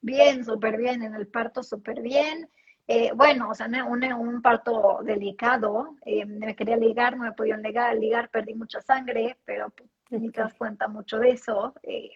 [0.00, 2.50] Bien, súper bien, en el parto súper bien.
[2.86, 7.62] Eh, bueno, o sea, un, un parto delicado, eh, me quería ligar, no me podían
[7.62, 11.74] ligar, ligar, perdí mucha sangre, pero pues, ni te das cuenta mucho de eso.
[11.82, 12.10] Eh,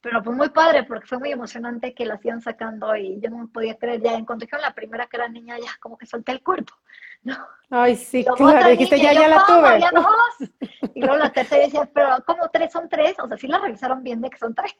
[0.00, 3.38] pero fue muy padre porque fue muy emocionante que la sigan sacando y yo no
[3.38, 4.00] me podía creer.
[4.00, 6.74] Ya en cuanto dijeron la primera que era niña, ya como que solté el cuerpo.
[7.22, 7.36] ¿no?
[7.70, 9.80] Ay, sí, claro, dijiste, ya, ya la tuve.
[9.80, 10.50] Ya dos.
[10.94, 13.18] Y luego la tercera decía, pero ¿cómo tres son tres?
[13.18, 14.74] O sea, sí la revisaron bien de que son tres.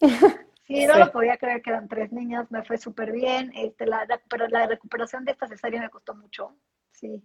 [0.66, 4.04] Sí, no lo podía creer que eran tres niñas, me fue súper bien, este, la,
[4.28, 6.56] pero la recuperación de esta cesárea me costó mucho,
[6.90, 7.22] sí.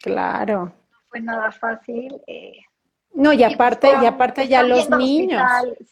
[0.00, 0.72] Claro.
[0.90, 2.60] No fue nada fácil, eh,
[3.14, 5.42] no, y aparte, y aparte ya los niños.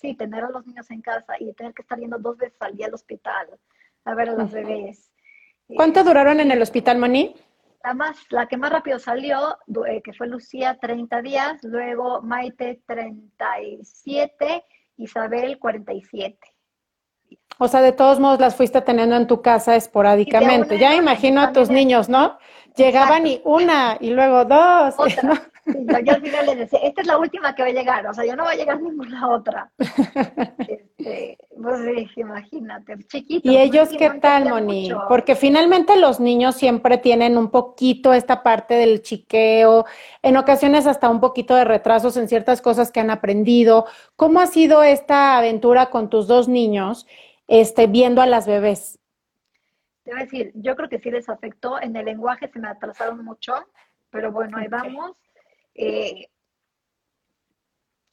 [0.01, 2.77] sí, tener a los niños en casa y tener que estar yendo dos veces al
[2.77, 3.49] día al hospital
[4.05, 5.11] a ver a los bebés.
[5.75, 7.35] ¿Cuánto duraron en el hospital, Moni?
[7.83, 12.81] La, más, la que más rápido salió, eh, que fue Lucía, 30 días, luego Maite,
[12.87, 14.65] 37,
[14.97, 16.39] Isabel, 47.
[17.59, 20.79] O sea, de todos modos las fuiste teniendo en tu casa esporádicamente.
[20.79, 22.39] Ya imagino a tus niños, ¿no?
[22.77, 24.95] Llegaban y una, y luego dos.
[25.67, 28.25] yo, al final le decía, esta es la última que va a llegar, o sea,
[28.25, 29.71] yo no va a llegar ninguna otra.
[30.99, 33.49] Este, pues imagínate, chiquito.
[33.49, 34.91] ¿Y ellos qué tal, Moni?
[35.09, 39.85] Porque finalmente los niños siempre tienen un poquito esta parte del chiqueo,
[40.23, 43.87] en ocasiones hasta un poquito de retrasos en ciertas cosas que han aprendido.
[44.17, 47.07] ¿Cómo ha sido esta aventura con tus dos niños,
[47.47, 48.99] este, viendo a las bebés?
[50.03, 51.81] Te voy a decir, yo creo que sí les afectó.
[51.81, 53.55] En el lenguaje se me atrasaron mucho,
[54.11, 55.13] pero bueno, ahí vamos.
[55.79, 56.29] Eh,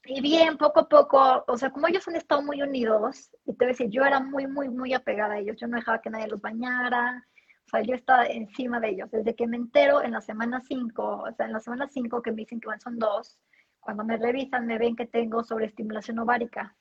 [0.06, 3.66] y bien, poco a poco, o sea, como ellos han estado muy unidos, y te
[3.66, 6.10] voy a decir, yo era muy, muy, muy apegada a ellos, yo no dejaba que
[6.10, 7.26] nadie los bañara,
[7.66, 9.10] o sea, yo estaba encima de ellos.
[9.12, 12.32] Desde que me entero en la semana 5, o sea, en la semana 5 que
[12.32, 13.40] me dicen que son dos,
[13.80, 16.76] cuando me revisan me ven que tengo sobreestimulación ovárica.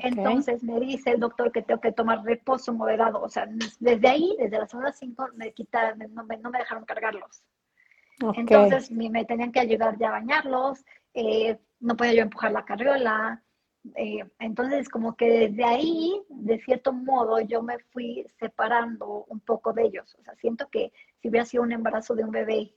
[0.00, 3.22] Entonces me dice el doctor que tengo que tomar reposo moderado.
[3.22, 3.46] O sea,
[3.78, 7.44] desde ahí, desde la semana 5, me quitaron, no me, no me dejaron cargarlos.
[8.36, 13.42] Entonces me tenían que ayudar ya a bañarlos, eh, no podía yo empujar la carriola.
[13.94, 19.72] Eh, entonces, como que desde ahí, de cierto modo, yo me fui separando un poco
[19.72, 20.14] de ellos.
[20.18, 22.74] O sea, siento que si hubiera sido un embarazo de un bebé,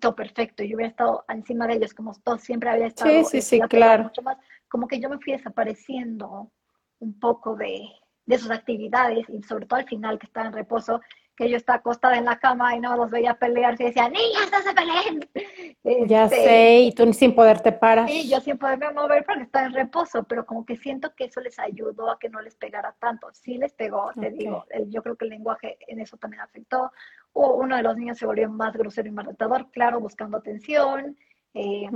[0.00, 3.10] todo perfecto, yo hubiera estado encima de ellos, como todo siempre había estado.
[3.24, 4.04] Sí, sí, sí, claro.
[4.04, 6.50] Mucho más, como que yo me fui desapareciendo
[6.98, 7.82] un poco de,
[8.26, 11.00] de sus actividades y sobre todo al final que estaba en reposo,
[11.36, 14.50] que yo estaba acostada en la cama y no los veía pelear y decía, niñas,
[14.52, 16.08] no se peleen.
[16.08, 18.08] ya este, sé, y tú sin poderte parar.
[18.08, 21.40] Sí, yo sin poderme mover porque estaba en reposo, pero como que siento que eso
[21.40, 23.28] les ayudó a que no les pegara tanto.
[23.32, 26.92] Sí les pegó, te digo, yo creo que el lenguaje en eso también afectó.
[27.32, 31.16] O uno de los niños se volvió más grosero y más retador, claro, buscando atención.
[31.54, 31.88] Eh,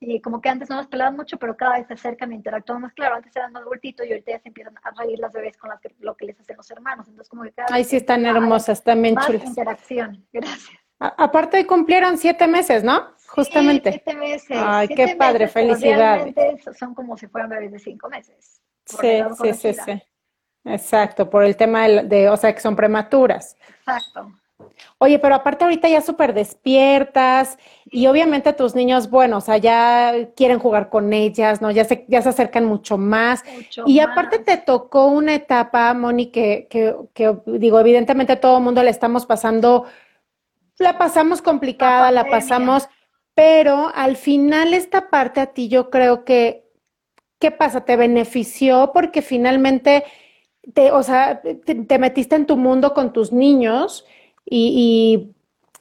[0.00, 2.80] y como que antes no nos pelaban mucho, pero cada vez se acercan e interactúan
[2.80, 2.92] más.
[2.92, 5.70] Claro, antes eran más vueltitos y ahorita ya se empiezan a reír las bebés con
[5.70, 7.08] las lo que les hacen los hermanos.
[7.08, 9.44] Entonces, como que cada Ay, sí, están hermosas, también más chulas.
[9.44, 10.70] interacción, gracias.
[10.98, 13.08] aparte, cumplieron siete meses, ¿no?
[13.26, 13.90] Justamente.
[13.90, 14.56] siete meses.
[14.56, 16.34] Ay, qué padre, felicidades.
[16.78, 18.62] Son como si fueran bebés de cinco meses.
[18.84, 20.02] Sí, sí, sí, sí.
[20.64, 23.56] Exacto, por el tema de, de, o sea, que son prematuras.
[23.78, 24.32] Exacto.
[24.98, 30.12] Oye, pero aparte ahorita ya súper despiertas y obviamente tus niños, bueno, o sea, ya
[30.34, 31.70] quieren jugar con ellas, ¿no?
[31.70, 33.44] Ya se, ya se acercan mucho más.
[33.86, 38.64] y aparte te tocó una etapa, Moni, que, que, que, digo, evidentemente a todo el
[38.64, 39.84] mundo le estamos pasando,
[40.78, 42.88] la pasamos complicada, la, pasamos,
[43.34, 46.64] pero al final esta parte a ti yo creo que,
[47.38, 47.84] ¿qué pasa?
[47.84, 50.02] Te benefició porque finalmente,
[50.74, 54.04] te, o sea, te metiste en tu mundo con tus niños
[54.50, 55.34] y,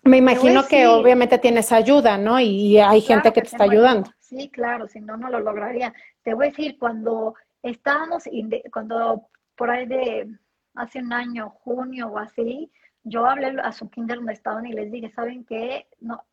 [0.04, 2.40] me imagino que obviamente tienes ayuda, ¿no?
[2.40, 4.10] Y hay gente que te está ayudando.
[4.20, 5.94] Sí, claro, si no, no lo lograría.
[6.24, 8.24] Te voy a decir, cuando estábamos,
[8.72, 10.30] cuando por ahí de
[10.76, 12.72] hace un año, junio o así,
[13.04, 15.88] yo hablé a su kinder donde estaban y les dije, ¿saben qué?
[16.00, 16.24] No,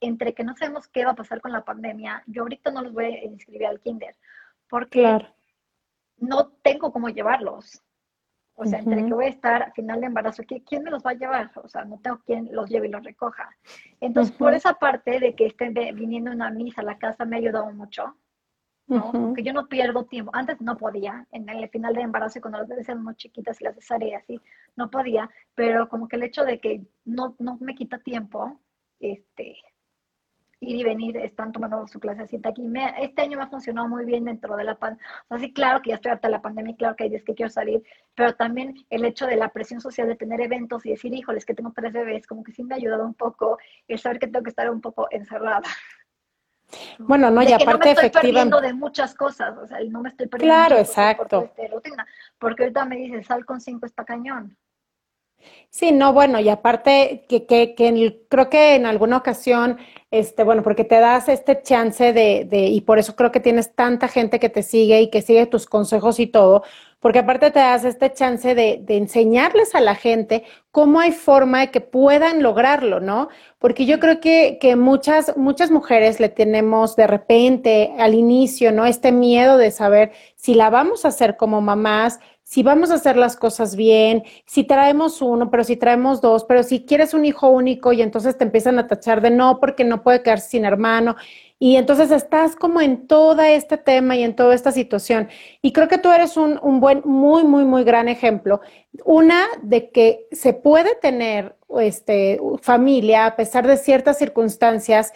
[0.00, 2.92] entre que no sabemos qué va a pasar con la pandemia, yo ahorita no los
[2.92, 4.14] voy a inscribir al kinder,
[4.68, 5.18] porque
[6.18, 7.82] no tengo cómo llevarlos.
[8.58, 11.10] O sea, entre que voy a estar a final de embarazo, ¿quién me los va
[11.10, 11.50] a llevar?
[11.56, 13.54] O sea, no tengo quien los lleve y los recoja.
[14.00, 17.38] Entonces, por esa parte de que estén viniendo una misa a la casa me ha
[17.38, 18.16] ayudado mucho.
[18.86, 19.12] ¿no?
[19.12, 20.30] Porque yo no pierdo tiempo.
[20.34, 23.64] Antes no podía, en el final de embarazo, cuando las bebés eran muy chiquitas y
[23.64, 24.40] las cesáreas, así,
[24.74, 28.58] no podía, pero como que el hecho de que no, no me quita tiempo,
[29.00, 29.56] este,
[30.60, 32.66] ir y venir, están tomando su clasecita aquí.
[33.00, 35.04] este año me ha funcionado muy bien dentro de la pandemia.
[35.28, 37.10] O sea, sí, claro que ya estoy harta de la pandemia y claro que hay
[37.10, 37.82] días que quiero salir,
[38.14, 41.54] pero también el hecho de la presión social de tener eventos y decir, híjoles, que
[41.54, 44.42] tengo tres bebés, como que sí me ha ayudado un poco el saber que tengo
[44.42, 45.68] que estar un poco encerrada.
[46.98, 50.08] Bueno, no, y aparte no me estoy perdiendo de muchas cosas, o sea, no me
[50.08, 51.52] estoy perdiendo claro, exacto.
[51.70, 52.06] rutina,
[52.38, 54.56] porque ahorita me dice, sal con cinco está cañón.
[55.70, 59.78] Sí, no, bueno, y aparte que, que, que creo que en alguna ocasión
[60.10, 63.74] este, bueno, porque te das este chance de, de, y por eso creo que tienes
[63.74, 66.62] tanta gente que te sigue y que sigue tus consejos y todo,
[67.00, 71.60] porque aparte te das este chance de, de enseñarles a la gente cómo hay forma
[71.60, 73.28] de que puedan lograrlo, ¿no?
[73.58, 78.86] Porque yo creo que, que muchas, muchas mujeres le tenemos de repente al inicio, ¿no?
[78.86, 83.16] Este miedo de saber si la vamos a hacer como mamás, si vamos a hacer
[83.16, 87.48] las cosas bien, si traemos uno, pero si traemos dos, pero si quieres un hijo
[87.48, 91.16] único y entonces te empiezan a tachar de no porque no puede quedarse sin hermano.
[91.58, 95.28] Y entonces estás como en todo este tema y en toda esta situación.
[95.60, 98.60] Y creo que tú eres un, un buen, muy, muy, muy gran ejemplo.
[99.04, 105.12] Una de que se puede tener este, familia a pesar de ciertas circunstancias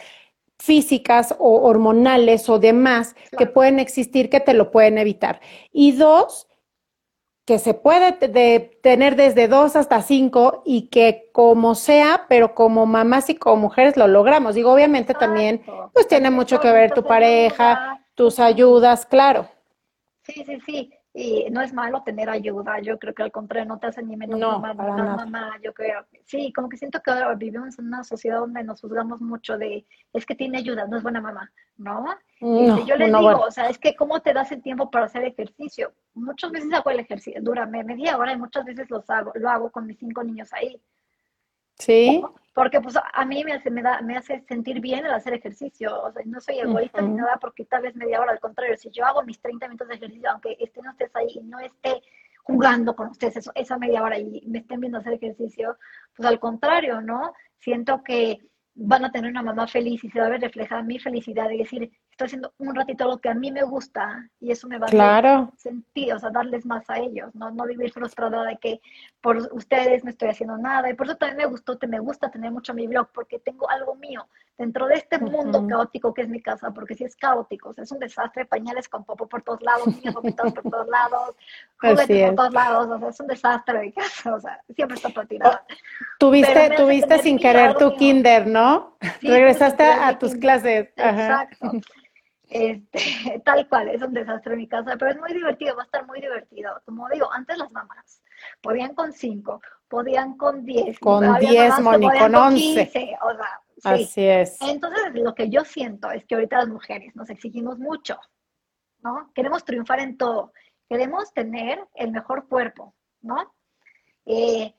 [0.58, 5.40] físicas o hormonales o demás que pueden existir que te lo pueden evitar.
[5.72, 6.48] Y dos,
[7.44, 12.86] que se puede de tener desde dos hasta cinco y que como sea, pero como
[12.86, 14.54] mamás y como mujeres lo logramos.
[14.54, 19.48] Digo, obviamente también, pues tiene mucho que ver tu pareja, tus ayudas, claro.
[20.22, 20.99] Sí, sí, sí.
[21.12, 24.16] Y no es malo tener ayuda, yo creo que al contrario no te hace ni
[24.16, 26.06] menos mamá, mamá, yo creo.
[26.24, 29.84] Sí, como que siento que ahora vivimos en una sociedad donde nos juzgamos mucho de,
[30.12, 32.04] es que tiene ayuda, no es buena mamá, ¿no?
[32.40, 35.24] Este, yo les digo, o sea, es que cómo te das el tiempo para hacer
[35.24, 35.92] ejercicio.
[36.14, 39.70] Muchas veces hago el ejercicio, dura media hora y muchas veces los hago, lo hago
[39.70, 40.80] con mis cinco niños ahí.
[41.80, 42.22] Sí.
[42.54, 46.02] Porque pues a mí me hace, me, da, me hace sentir bien el hacer ejercicio,
[46.02, 48.90] o sea, no soy egoísta ni nada porque tal vez media hora, al contrario, si
[48.90, 52.02] yo hago mis 30 minutos de ejercicio, aunque estén ustedes ahí y no esté
[52.42, 55.78] jugando con ustedes eso, esa media hora y me estén viendo hacer ejercicio,
[56.16, 57.32] pues al contrario, ¿no?
[57.58, 58.40] Siento que
[58.74, 61.58] van a tener una mamá feliz y se va a ver reflejada mi felicidad y
[61.58, 61.90] decir,
[62.24, 64.90] estoy haciendo un ratito lo que a mí me gusta y eso me va a
[64.90, 65.52] claro.
[65.56, 67.50] sentir, o sea, darles más a ellos, ¿no?
[67.50, 68.80] no vivir frustrada de que
[69.20, 72.50] por ustedes no estoy haciendo nada y por eso también me gustó, me gusta tener
[72.50, 74.26] mucho mi blog porque tengo algo mío
[74.58, 77.84] dentro de este mundo caótico que es mi casa, porque si es caótico, o sea,
[77.84, 81.34] es un desastre, pañales con popo por todos lados, niños vomitados por todos lados,
[81.80, 85.24] juguetes por todos lados, o sea, es un desastre mi casa, o sea, siempre está
[85.24, 85.64] tirar.
[86.18, 88.96] Tuviste, tuviste sin querer tu kinder, ¿no?
[89.22, 90.88] Regresaste a tus clases.
[90.96, 91.72] Exacto.
[92.50, 92.98] Este,
[93.44, 96.06] tal cual, es un desastre en mi casa, pero es muy divertido, va a estar
[96.06, 96.82] muy divertido.
[96.84, 98.22] Como digo, antes las mamás
[98.60, 100.98] podían con cinco, podían con diez.
[100.98, 102.82] Con diez, Moni, con once.
[103.22, 104.60] o sea, Así es.
[104.60, 108.18] Entonces, lo que yo siento es que ahorita las mujeres nos exigimos mucho,
[109.02, 109.30] ¿no?
[109.34, 110.52] Queremos triunfar en todo,
[110.88, 113.54] queremos tener el mejor cuerpo, ¿no?
[114.26, 114.74] Eh,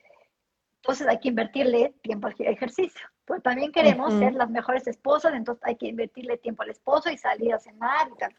[0.76, 3.08] entonces hay que invertirle tiempo al ejercicio.
[3.26, 7.18] Pero también queremos ser las mejores esposas, entonces hay que invertirle tiempo al esposo y
[7.18, 8.34] salir a cenar y tal,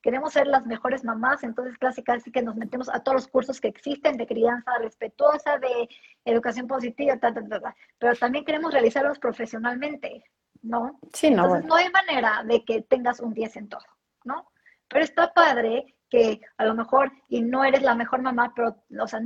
[0.00, 3.60] Queremos ser las mejores mamás, entonces clásica así que nos metemos a todos los cursos
[3.60, 5.88] que existen de crianza respetuosa, de
[6.24, 10.24] educación positiva, tal, tal, tal, pero también queremos realizarlos profesionalmente,
[10.60, 10.98] ¿no?
[11.12, 11.44] Sí, no.
[11.44, 13.86] Entonces no hay manera de que tengas un 10 en todo,
[14.24, 14.50] ¿no?
[14.88, 19.06] Pero está padre que a lo mejor, y no eres la mejor mamá, pero, o
[19.08, 19.22] sea,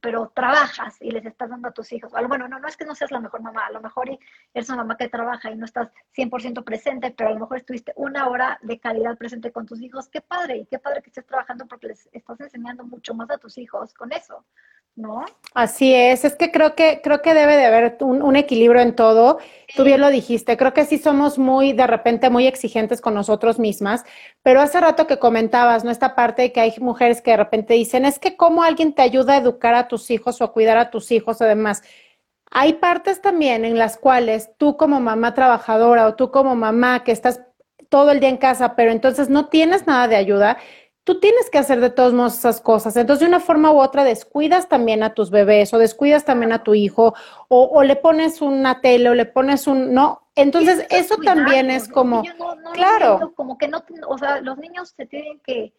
[0.00, 2.10] pero trabajas y les estás dando a tus hijos.
[2.26, 4.08] Bueno, no, no es que no seas la mejor mamá, a lo mejor
[4.54, 7.92] eres una mamá que trabaja y no estás 100% presente, pero a lo mejor estuviste
[7.96, 10.08] una hora de calidad presente con tus hijos.
[10.08, 13.36] Qué padre, y qué padre que estés trabajando porque les estás enseñando mucho más a
[13.36, 14.46] tus hijos con eso.
[14.96, 15.24] ¿No?
[15.54, 19.38] Así es, es que creo que, creo que debe de haber un, equilibrio en todo.
[19.76, 23.58] Tú bien lo dijiste, creo que sí somos muy, de repente, muy exigentes con nosotros
[23.58, 24.04] mismas,
[24.42, 25.90] pero hace rato que comentabas, ¿no?
[25.90, 29.02] Esta parte de que hay mujeres que de repente dicen, es que cómo alguien te
[29.02, 31.82] ayuda a educar a tus hijos o a cuidar a tus hijos o demás.
[32.50, 37.12] Hay partes también en las cuales tú como mamá trabajadora o tú como mamá que
[37.12, 37.40] estás
[37.88, 40.56] todo el día en casa, pero entonces no tienes nada de ayuda,
[41.04, 42.96] tú tienes que hacer de todos modos esas cosas.
[42.96, 46.62] Entonces, de una forma u otra, descuidas también a tus bebés o descuidas también a
[46.62, 47.14] tu hijo
[47.48, 50.28] o, le pones una tele o le pones un, ¿no?
[50.34, 52.22] Entonces, eso también es como,
[52.72, 53.32] claro.
[53.34, 55.74] como que no, o sea, los niños se tienen que,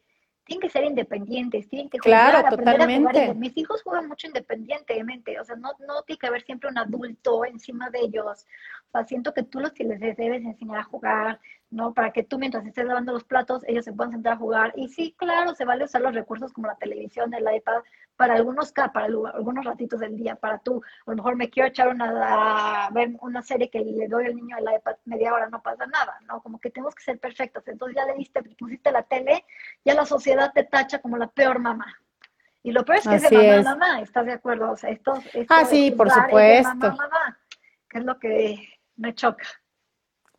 [0.45, 3.33] tienen que ser independientes, tienen que jugar, claro, totalmente.
[3.33, 7.45] Mis hijos juegan mucho independientemente, o sea, no, no tiene que haber siempre un adulto
[7.45, 8.45] encima de ellos.
[8.89, 11.39] O sea, siento que tú los que les debes enseñar a jugar,
[11.73, 11.93] ¿no?
[11.93, 14.73] Para que tú mientras estés lavando los platos, ellos se puedan sentar a jugar.
[14.75, 17.81] Y sí, claro, se vale usar los recursos como la televisión, el iPad,
[18.15, 21.87] para algunos, para algunos ratitos del día, para tú, a lo mejor me quiero echar
[21.89, 25.61] una, a ver una serie que le doy al niño el iPad media hora, no
[25.61, 26.41] pasa nada, ¿no?
[26.41, 27.67] Como que tenemos que ser perfectos.
[27.67, 29.43] Entonces ya le diste, pusiste la tele,
[29.83, 31.97] ya la sociedad te tacha como la peor mamá.
[32.61, 34.71] Y lo peor es que es de mamá mamá, ¿estás de acuerdo?
[34.71, 35.13] O sea, esto,
[35.49, 36.75] ah, sí, por supuesto.
[36.75, 37.37] mamá,
[37.89, 39.45] que es lo que me choca.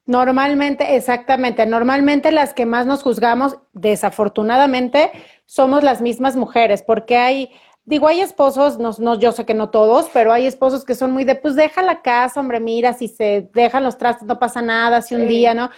[0.07, 5.11] Normalmente, exactamente, normalmente las que más nos juzgamos, desafortunadamente,
[5.47, 7.51] somos las mismas mujeres, porque hay,
[7.87, 11.13] digo, hay esposos, no, no, yo sé que no todos, pero hay esposos que son
[11.13, 14.61] muy de, pues deja la casa, hombre, mira, si se dejan los trastes no pasa
[14.61, 15.71] nada, si un día, ¿no?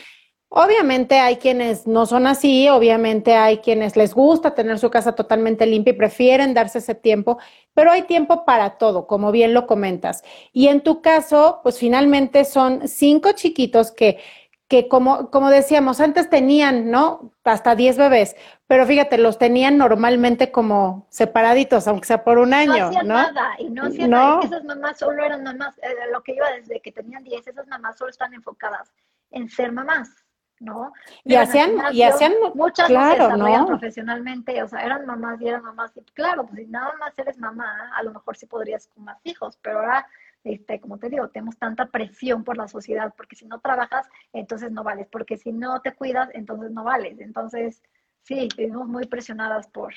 [0.48, 5.66] Obviamente hay quienes no son así, obviamente hay quienes les gusta tener su casa totalmente
[5.66, 7.38] limpia y prefieren darse ese tiempo,
[7.74, 10.22] pero hay tiempo para todo, como bien lo comentas.
[10.52, 14.20] Y en tu caso, pues finalmente son cinco chiquitos que,
[14.68, 17.32] que como, como decíamos, antes tenían, ¿no?
[17.42, 18.36] Hasta diez bebés,
[18.68, 23.56] pero fíjate, los tenían normalmente como separaditos, aunque sea por un año, no hacían nada,
[23.58, 26.92] y no hacían nada, esas mamás solo eran mamás, eh, lo que iba desde que
[26.92, 28.92] tenían diez, esas mamás solo están enfocadas
[29.32, 30.25] en ser mamás
[30.60, 30.92] ¿no?
[31.24, 33.66] Y hacían, y hacían, muchas claro, ¿no?
[33.66, 37.38] profesionalmente, o sea, eran mamás y eran mamás, y claro, pues si nada más eres
[37.38, 40.06] mamá, a lo mejor sí podrías con más hijos, pero ahora,
[40.44, 44.72] este, como te digo, tenemos tanta presión por la sociedad, porque si no trabajas, entonces
[44.72, 47.82] no vales, porque si no te cuidas, entonces no vales, entonces,
[48.22, 49.92] sí, vivimos muy presionadas por,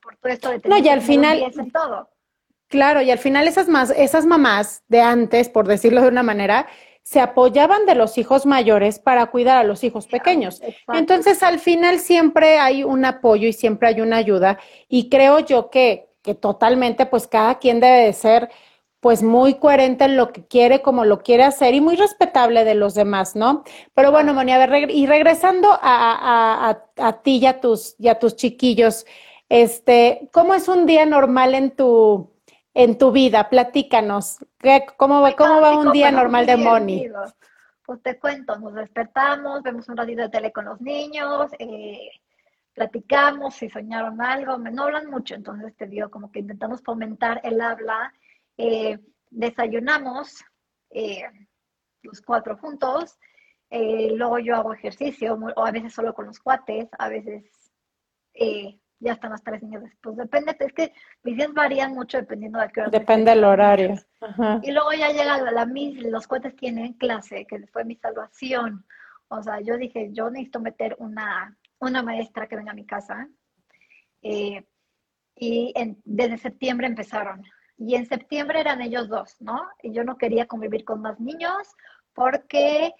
[0.00, 2.10] por todo esto de tener no, y al final, en todo.
[2.68, 6.68] Claro, y al final esas, más, esas mamás de antes, por decirlo de una manera,
[7.02, 10.60] se apoyaban de los hijos mayores para cuidar a los hijos pequeños.
[10.92, 14.58] Entonces, al final siempre hay un apoyo y siempre hay una ayuda.
[14.88, 18.50] Y creo yo que, que totalmente, pues cada quien debe de ser
[19.00, 22.74] pues muy coherente en lo que quiere, como lo quiere hacer y muy respetable de
[22.74, 23.64] los demás, ¿no?
[23.94, 28.18] Pero bueno, Moni, a ver, y regresando a, a, ti y a, tus, y a
[28.18, 29.06] tus chiquillos,
[29.48, 32.30] este, ¿cómo es un día normal en tu,
[32.74, 33.48] en tu vida?
[33.48, 34.38] Platícanos.
[34.96, 37.08] ¿Cómo, va, cómo va un día normal de Moni?
[37.84, 42.08] Pues te cuento, nos despertamos, vemos un ratito de tele con los niños, eh,
[42.72, 47.60] platicamos, si soñaron algo, no hablan mucho, entonces te digo, como que intentamos fomentar el
[47.60, 48.12] habla,
[48.56, 49.00] eh,
[49.30, 50.44] desayunamos
[50.90, 51.24] eh,
[52.02, 53.18] los cuatro juntos,
[53.70, 57.72] luego yo hago ejercicio, o a veces solo con los cuates, a veces
[59.00, 60.16] ya están las tres niñas después.
[60.16, 60.92] Depende, es que
[61.22, 62.90] mis días varían mucho dependiendo de qué hora.
[62.90, 63.94] Depende del horario.
[64.62, 68.86] Y luego ya llega la, mis, los cuates tienen clase, que fue mi salvación.
[69.28, 73.28] O sea, yo dije, yo necesito meter una, una maestra que venga a mi casa.
[74.22, 74.64] Eh,
[75.34, 75.72] y
[76.04, 77.42] desde septiembre empezaron.
[77.78, 79.66] Y en septiembre eran ellos dos, ¿no?
[79.82, 81.66] Y yo no quería convivir con más niños
[82.12, 82.92] porque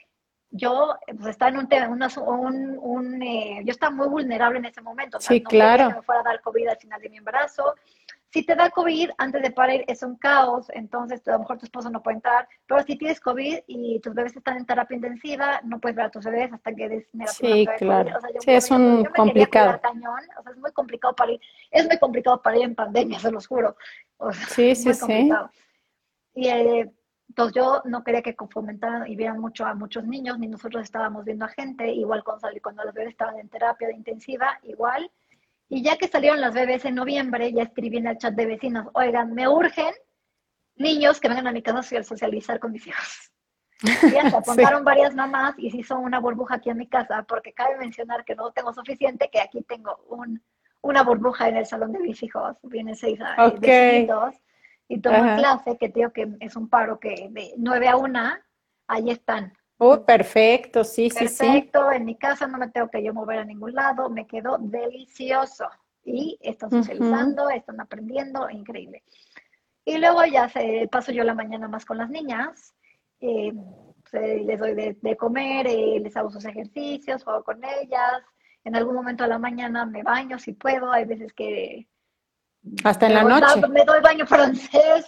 [0.51, 5.21] yo pues, estaba en un, un, eh, yo estaba muy vulnerable en ese momento.
[5.21, 5.89] sí, claro.
[5.89, 7.75] Que me fuera a dar COVID al final de mi embarazo.
[8.33, 11.65] Si te da COVID antes de parir es un caos, entonces a lo mejor tu
[11.65, 15.61] esposo no puede entrar, pero si tienes COVID y tus bebés están en terapia intensiva,
[15.65, 18.17] no puedes ver a tus bebés hasta que des Sí, claro.
[18.17, 19.81] O sea, sí, es un complicado.
[19.81, 21.41] Cañón, o sea, es muy complicado parir.
[21.73, 23.77] Es muy complicado parir en pandemia, se los juro.
[24.49, 25.31] sí, sí, sí.
[26.35, 26.93] Y eh,
[27.31, 31.25] entonces yo no quería que fomentaran y vieran mucho a muchos niños, ni nosotros estábamos
[31.25, 35.09] viendo a gente, igual cuando, cuando los bebés estaban en terapia de intensiva, igual.
[35.69, 38.89] Y ya que salieron las bebés en noviembre, ya escribí en el chat de vecinos,
[38.95, 39.95] oigan, me urgen
[40.75, 43.31] niños que vengan a mi casa a socializar con mis hijos.
[43.85, 47.53] Y hasta apuntaron varias mamás y se hizo una burbuja aquí en mi casa, porque
[47.53, 50.43] cabe mencionar que no tengo suficiente, que aquí tengo un,
[50.81, 54.09] una burbuja en el salón de mis hijos, vienen seis okay.
[54.91, 58.21] Y tomo clase, que digo que es un paro que de 9 a 1,
[58.89, 59.53] ahí están.
[59.79, 61.45] Oh, perfecto, sí, sí, sí.
[61.45, 64.59] Perfecto, en mi casa no me tengo que yo mover a ningún lado, me quedo
[64.59, 65.69] delicioso.
[66.05, 69.05] Y están socializando, están aprendiendo, increíble.
[69.85, 72.75] Y luego ya se paso yo la mañana más con las niñas,
[73.21, 73.53] eh,
[74.13, 78.25] les doy de, comer, eh, les hago sus ejercicios, juego con ellas.
[78.65, 81.87] En algún momento de la mañana me baño si puedo, hay veces que
[82.85, 83.69] hasta en la noche.
[83.69, 85.07] Me doy baño francés.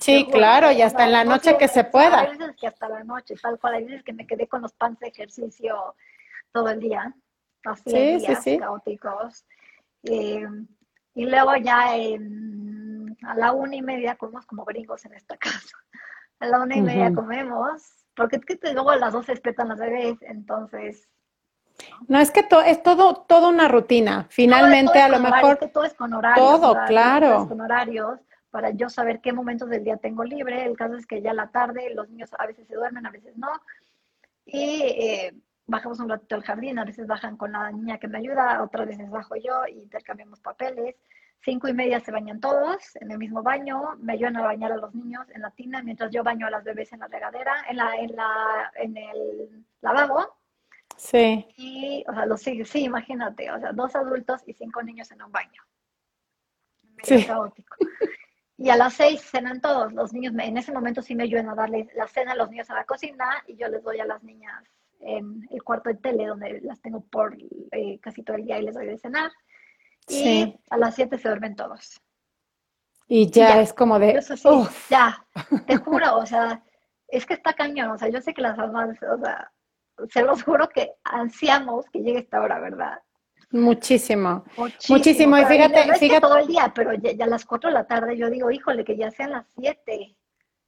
[0.00, 2.20] sí, claro, y hasta en la noche que se pueda.
[2.20, 3.74] Hay veces que hasta la noche, tal cual.
[3.74, 5.94] Hay veces que me quedé con los pants de ejercicio
[6.52, 7.14] todo el día.
[7.64, 9.44] Así sí, días caóticos.
[10.04, 10.46] Eh,
[11.14, 15.76] y luego ya a la una y media comemos como gringos en esta casa.
[16.40, 19.68] A la una y media comemos, porque es que luego a las dos se despiertan
[19.68, 21.08] las bebés, entonces
[22.08, 24.26] no, es que es todo, toda una rutina.
[24.28, 25.56] Finalmente, a lo mejor.
[25.72, 26.46] todo es con horarios.
[26.46, 27.48] Todo, claro.
[27.48, 28.20] con horarios
[28.52, 30.66] para yo saber qué momentos del día tengo libre.
[30.66, 33.36] El caso es que ya la tarde los niños a veces se duermen, a veces
[33.36, 33.48] no.
[34.44, 35.34] Y eh,
[35.66, 38.86] bajamos un ratito al jardín, a veces bajan con la niña que me ayuda, otras
[38.86, 40.96] veces bajo yo y intercambiamos papeles.
[41.40, 44.76] Cinco y media se bañan todos en el mismo baño, me ayudan a bañar a
[44.76, 47.78] los niños en la tina mientras yo baño a las bebés en la regadera, en
[47.78, 50.41] la, en la, en el lavabo
[51.02, 51.44] Sí.
[51.56, 55.22] Y, o sea, los, sí, sí, imagínate, o sea, dos adultos y cinco niños en
[55.22, 55.60] un baño.
[57.02, 57.24] sí.
[57.24, 57.76] caótico.
[58.56, 59.92] Y a las seis cenan todos.
[59.92, 62.70] Los niños, en ese momento sí me ayudan a darles la cena a los niños
[62.70, 64.62] a la cocina y yo les doy a las niñas
[65.00, 67.36] en el cuarto de tele donde las tengo por
[67.72, 69.32] eh, casi todo el día y les doy de cenar.
[70.08, 72.00] Y a las siete se duermen todos.
[73.08, 74.12] Y ya, es como de...
[74.12, 74.48] Eso sí,
[74.88, 75.26] ya,
[75.66, 76.62] te juro, o sea,
[77.08, 79.50] es que está cañón, o sea, yo sé que las mamás, o sea,
[80.10, 82.98] se los juro que ansiamos que llegue esta hora, ¿verdad?
[83.52, 84.44] Muchísimo,
[84.88, 85.36] muchísimo.
[85.36, 86.20] Y fíjate, fíjate.
[86.20, 88.96] todo el día, pero ya, a las 4 de la tarde yo digo, híjole, que
[88.96, 90.16] ya sean las 7,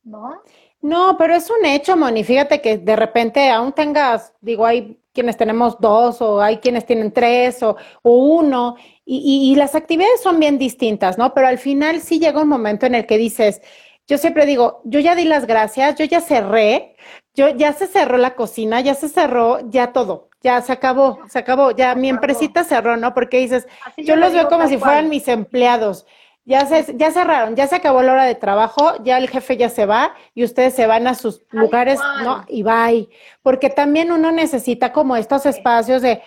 [0.02, 0.42] ¿no?
[0.82, 2.24] No, pero es un hecho, Moni.
[2.24, 7.10] Fíjate que de repente aún tengas, digo, hay quienes tenemos dos o hay quienes tienen
[7.10, 8.76] tres o, uno
[9.06, 11.32] y, y, las actividades son bien distintas, ¿no?
[11.32, 13.62] Pero al final sí llega un momento en el que dices,
[14.06, 16.96] yo siempre digo, yo ya di las gracias, yo ya cerré,
[17.34, 21.38] yo ya se cerró la cocina, ya se cerró, ya todo, ya se acabó, se
[21.38, 23.12] acabó, ya mi empresita cerró, ¿no?
[23.12, 23.66] Porque dices,
[23.96, 26.06] yo, los veo como si fueran mis empleados.
[26.46, 29.70] Ya se, ya cerraron, ya se acabó la hora de trabajo, ya el jefe ya
[29.70, 32.44] se va y ustedes se van a sus lugares, ¿no?
[32.48, 33.08] Y bye.
[33.42, 36.20] Porque también uno necesita como estos espacios de,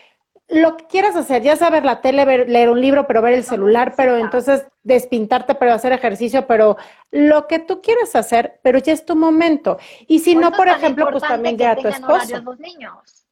[0.50, 3.44] lo que quieras hacer, ya sea ver la tele, leer un libro, pero ver el
[3.44, 6.78] celular, pero entonces despintarte, pero hacer ejercicio, pero
[7.12, 9.78] lo que tú quieras hacer, pero ya es tu momento.
[10.08, 12.42] Y si no, por ejemplo, pues también ya tu esposo.
[12.42, 13.28] los niños.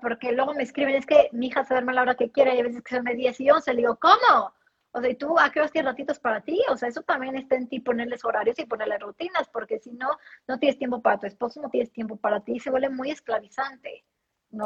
[0.00, 2.56] porque luego me escriben, es que mi hija se duerme a la hora que quiere
[2.56, 3.74] y a veces que son de 10 y 11.
[3.74, 4.54] Le digo, ¿cómo?
[4.92, 6.58] O sea, ¿y tú a qué horas tienes ratitos para ti?
[6.70, 10.08] O sea, eso también está en ti ponerles horarios y ponerles rutinas, porque si no,
[10.48, 13.10] no tienes tiempo para tu esposo, no tienes tiempo para ti, y se vuelve muy
[13.10, 14.04] esclavizante.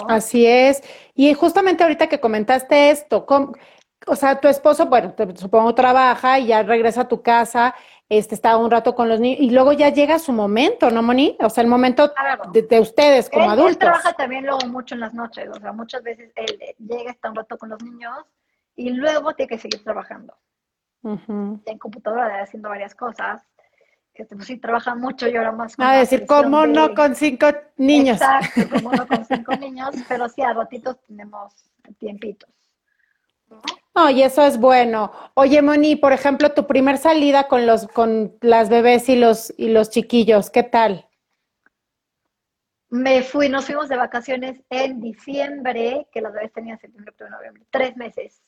[0.09, 0.83] Así es.
[1.15, 3.27] Y justamente ahorita que comentaste esto,
[4.07, 7.75] o sea, tu esposo, bueno, supongo trabaja y ya regresa a tu casa,
[8.09, 11.37] este, está un rato con los niños y luego ya llega su momento, ¿no, Moni?
[11.41, 12.13] O sea, el momento
[12.53, 13.73] de, ustedes como adultos.
[13.73, 17.31] Él trabaja también luego mucho en las noches, o sea, muchas veces él llega, está
[17.31, 18.15] un rato con los niños
[18.77, 20.37] y luego tiene que seguir trabajando.
[21.03, 23.47] En computadora, haciendo varias cosas
[24.17, 25.77] que pues, sí trabaja mucho y ahora más.
[25.77, 28.21] Con a decir, ¿cómo no con cinco niños?
[28.21, 31.53] Exacto, como no con cinco niños, pero sí, a ratitos tenemos
[31.99, 32.51] tiempitos.
[33.49, 34.11] ¿no?
[34.11, 35.13] y eso es bueno.
[35.35, 39.69] Oye, Moni, por ejemplo, tu primer salida con los, con las bebés y los, y
[39.69, 41.09] los chiquillos, ¿qué tal?
[42.89, 47.65] Me fui, nos fuimos de vacaciones en diciembre, que las bebés tenían septiembre, octubre, noviembre,
[47.71, 48.43] tres meses.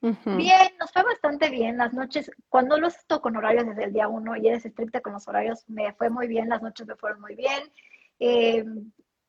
[0.00, 1.76] Bien, nos fue bastante bien.
[1.76, 5.12] Las noches, cuando lo esto con horarios desde el día uno y eres estricta con
[5.12, 7.62] los horarios, me fue muy bien, las noches me fueron muy bien.
[8.20, 8.64] Eh,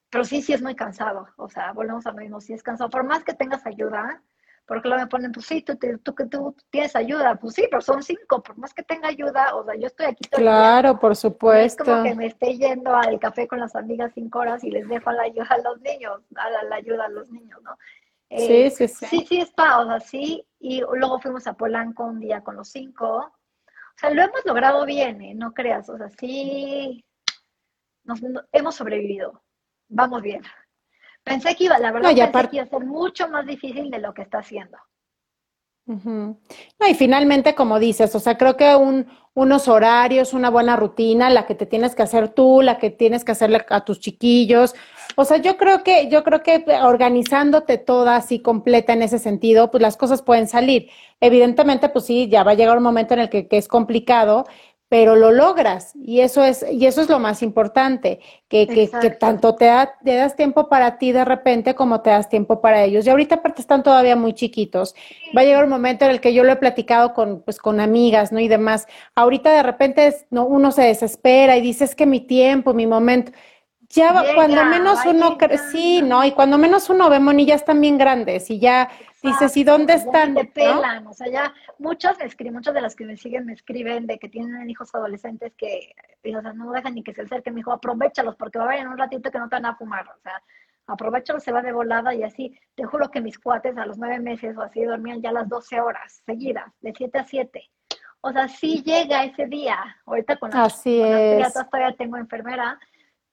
[0.10, 1.28] pero sí, sí es muy cansado.
[1.38, 2.90] O sea, volvemos a lo mismo, sí es cansado.
[2.90, 4.22] Por más que tengas ayuda,
[4.66, 7.36] porque luego me ponen, pues sí, tú, tú, tú, tienes ayuda.
[7.36, 8.44] Pues sí, pero son cinco.
[8.44, 11.84] Por más que tenga ayuda, o sea, yo estoy aquí todo Claro, por supuesto.
[11.84, 14.88] es como que me esté yendo al café con las amigas cinco horas y les
[14.88, 17.76] dejo la ayuda a los niños, a la ayuda a los niños, ¿no?
[18.30, 19.06] Sí, sí, sí.
[19.06, 20.46] Sí, sí, está, o sea, sí.
[20.60, 23.18] Y luego fuimos a Polanco un día con los cinco.
[23.18, 25.34] O sea, lo hemos logrado bien, ¿eh?
[25.36, 25.90] no creas.
[25.90, 27.04] O sea, sí,
[28.04, 28.20] nos,
[28.52, 29.44] hemos sobrevivido.
[29.88, 30.44] Vamos bien.
[31.24, 34.14] Pensé que iba, la verdad, pensé que iba a ser mucho más difícil de lo
[34.14, 34.78] que está haciendo.
[35.90, 41.32] No, y finalmente, como dices, o sea, creo que un, unos horarios, una buena rutina,
[41.32, 44.76] la que te tienes que hacer tú, la que tienes que hacerle a tus chiquillos.
[45.16, 49.72] O sea, yo creo que, yo creo que organizándote toda así completa en ese sentido,
[49.72, 50.90] pues las cosas pueden salir.
[51.22, 54.46] Evidentemente, pues sí, ya va a llegar un momento en el que, que es complicado,
[54.90, 55.94] pero lo logras.
[55.96, 59.70] Y eso es y eso es lo más importante que, que, que tanto te,
[60.04, 63.06] te, das tiempo para ti de repente como te das tiempo para ellos.
[63.06, 64.96] Y ahorita aparte están todavía muy chiquitos.
[65.38, 67.80] Va a llegar un momento en el que yo lo he platicado con pues con
[67.80, 68.88] amigas no y demás.
[69.14, 73.32] Ahorita de repente no uno se desespera y dice es que mi tiempo mi momento
[73.90, 75.38] ya cuando menos uno
[75.72, 78.90] sí no y cuando menos uno ve monillas también grandes y ya
[79.22, 80.34] Dices, ¿y dónde están?
[80.34, 83.54] Te pelan, o sea, ya muchas me escriben, muchas de las que me siguen me
[83.54, 87.54] escriben de que tienen hijos adolescentes que, o sea, no dejan ni que se acerquen,
[87.54, 89.76] me dijo, aprovechalos porque va a haber en un ratito que no te van a
[89.76, 90.42] fumar, o sea,
[90.88, 94.20] aprovechalos, se va de volada y así, te juro que mis cuates a los nueve
[94.20, 97.70] meses o así dormían ya las doce horas seguidas, de siete a siete.
[98.22, 101.54] O sea, sí llega ese día, ahorita con las, así es.
[101.54, 102.80] todavía tengo enfermera,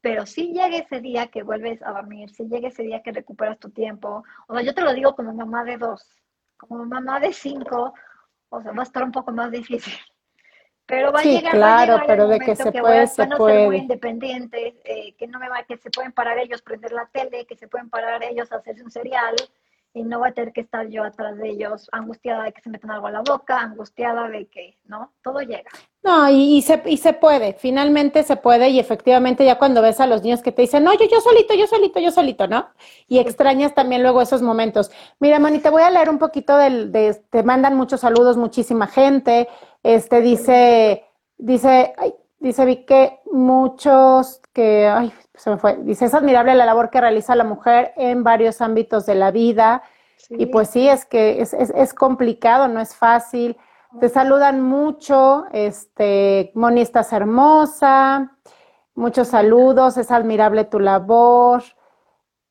[0.06, 3.58] pero si llega ese día que vuelves a dormir, si llega ese día que recuperas
[3.58, 6.08] tu tiempo, o sea, yo te lo digo como mamá de dos,
[6.56, 7.92] como mamá de cinco,
[8.48, 9.94] o sea, va a estar un poco más difícil.
[10.86, 13.56] Pero va a llegar, claro, pero de que se puede, se puede.
[13.56, 17.06] Ser muy independientes, eh, que no me va, que se pueden parar ellos prender la
[17.06, 19.34] tele, que se pueden parar ellos hacerse un cereal,
[19.96, 22.68] y no voy a tener que estar yo atrás de ellos angustiada de que se
[22.68, 25.10] metan algo a la boca, angustiada de que, ¿no?
[25.22, 25.70] Todo llega.
[26.02, 30.06] No, y, se, y se puede, finalmente se puede y efectivamente ya cuando ves a
[30.06, 32.68] los niños que te dicen, no, yo, yo solito, yo solito, yo solito, ¿no?
[33.08, 34.90] Y extrañas también luego esos momentos.
[35.18, 38.88] Mira, Moni, te voy a leer un poquito del, de, te mandan muchos saludos, muchísima
[38.88, 39.48] gente,
[39.82, 41.06] este dice,
[41.38, 46.66] dice, ay, dice vi que muchos que, ay, se me fue, dice, es admirable la
[46.66, 49.82] labor que realiza la mujer en varios ámbitos de la vida.
[50.30, 53.56] Y pues sí, es que es, es, es, complicado, no es fácil.
[54.00, 58.32] Te saludan mucho, este, Moni, estás hermosa,
[58.94, 61.62] muchos saludos, es admirable tu labor.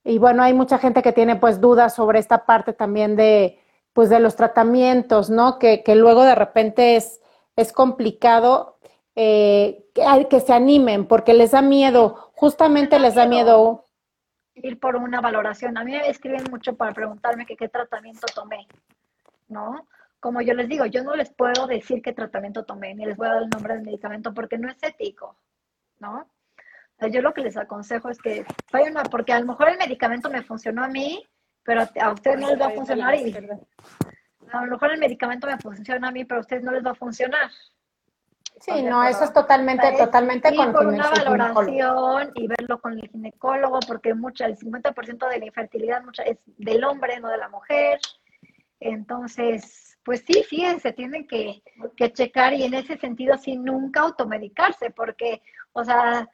[0.03, 3.59] Y bueno, hay mucha gente que tiene pues dudas sobre esta parte también de,
[3.93, 5.59] pues de los tratamientos, ¿no?
[5.59, 7.21] Que, que luego de repente es,
[7.55, 8.74] es complicado
[9.15, 13.85] eh, que, que, se animen porque les da miedo, justamente les da miedo
[14.55, 15.77] ir por una valoración.
[15.77, 18.67] A mí me escriben mucho para preguntarme que qué tratamiento tomé,
[19.47, 19.87] ¿no?
[20.19, 23.27] Como yo les digo, yo no les puedo decir qué tratamiento tomé, ni les voy
[23.27, 25.37] a dar el nombre del medicamento porque no es ético,
[25.99, 26.27] ¿no?
[27.11, 30.29] yo lo que les aconsejo es que vayan una, porque a lo mejor el medicamento
[30.29, 31.21] me funcionó a mí,
[31.61, 33.35] pero a ustedes no les va a funcionar y
[34.49, 36.91] a lo mejor el medicamento me funciona a mí, pero a ustedes no les va
[36.91, 37.51] a funcionar,
[38.61, 43.79] Sí, no, eso es totalmente, totalmente y con una valoración y verlo con el ginecólogo,
[43.85, 47.99] porque mucha, el 50% de la infertilidad mucha, es del hombre, no de la mujer.
[48.79, 51.61] Entonces, pues sí, fíjense, tienen que,
[51.97, 55.41] que checar y en ese sentido sí nunca automedicarse, porque,
[55.73, 56.29] o sea,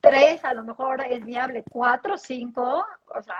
[0.00, 2.84] tres a lo mejor es viable, cuatro, cinco,
[3.14, 3.36] o sea,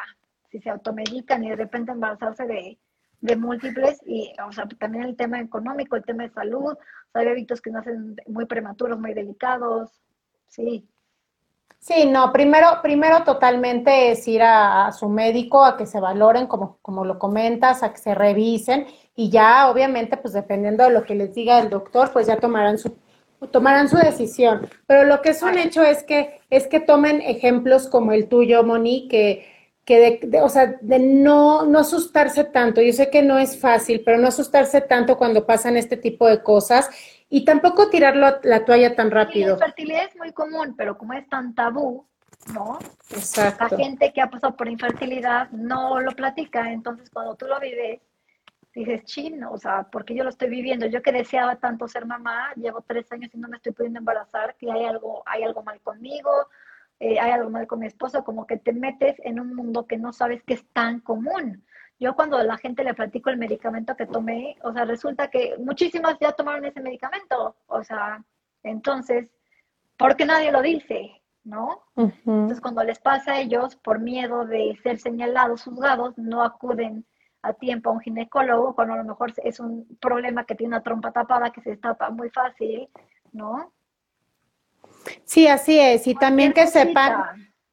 [0.51, 2.79] si se automedican y de repente embarazarse de,
[3.21, 6.77] de múltiples y, o sea, también el tema económico, el tema de salud,
[7.15, 9.91] hay bebitos que nacen muy prematuros, muy delicados,
[10.49, 10.87] sí.
[11.79, 16.79] Sí, no, primero, primero totalmente es ir a, su médico a que se valoren, como,
[16.81, 21.15] como lo comentas, a que se revisen y ya obviamente, pues dependiendo de lo que
[21.15, 22.97] les diga el doctor, pues ya tomarán su,
[23.51, 24.67] tomarán su decisión.
[24.87, 28.65] Pero lo que es un hecho es que, es que tomen ejemplos como el tuyo,
[28.65, 29.54] Moni, que,
[29.85, 32.80] que de, o sea, de no, no asustarse tanto.
[32.80, 36.43] Yo sé que no es fácil, pero no asustarse tanto cuando pasan este tipo de
[36.43, 36.89] cosas
[37.28, 39.57] y tampoco tirarlo la toalla tan rápido.
[39.57, 42.07] la infertilidad es muy común, pero como es tan tabú,
[42.53, 42.78] ¿no?
[43.11, 43.66] Exacto.
[43.70, 48.01] La gente que ha pasado por infertilidad no lo platica, entonces cuando tú lo vives,
[48.74, 50.87] dices, chino, o sea, porque yo lo estoy viviendo.
[50.87, 54.57] Yo que deseaba tanto ser mamá, llevo tres años y no me estoy pudiendo embarazar,
[54.57, 56.30] que hay algo, hay algo mal conmigo,
[57.01, 59.99] eh, hay algo mal con mi esposo, como que te metes en un mundo que
[59.99, 61.65] no sabes que es tan común.
[61.99, 65.57] Yo cuando a la gente le platico el medicamento que tomé, o sea, resulta que
[65.59, 68.25] muchísimas ya tomaron ese medicamento, o sea,
[68.63, 69.31] entonces,
[69.97, 71.23] ¿por qué nadie lo dice?
[71.45, 71.85] ¿No?
[71.97, 77.05] Entonces, cuando les pasa a ellos, por miedo de ser señalados, juzgados, no acuden
[77.43, 80.83] a tiempo a un ginecólogo, cuando a lo mejor es un problema que tiene una
[80.83, 82.89] trompa tapada que se destapa muy fácil,
[83.33, 83.73] ¿no?
[85.25, 86.07] Sí, así es.
[86.07, 87.15] Y también que sepan,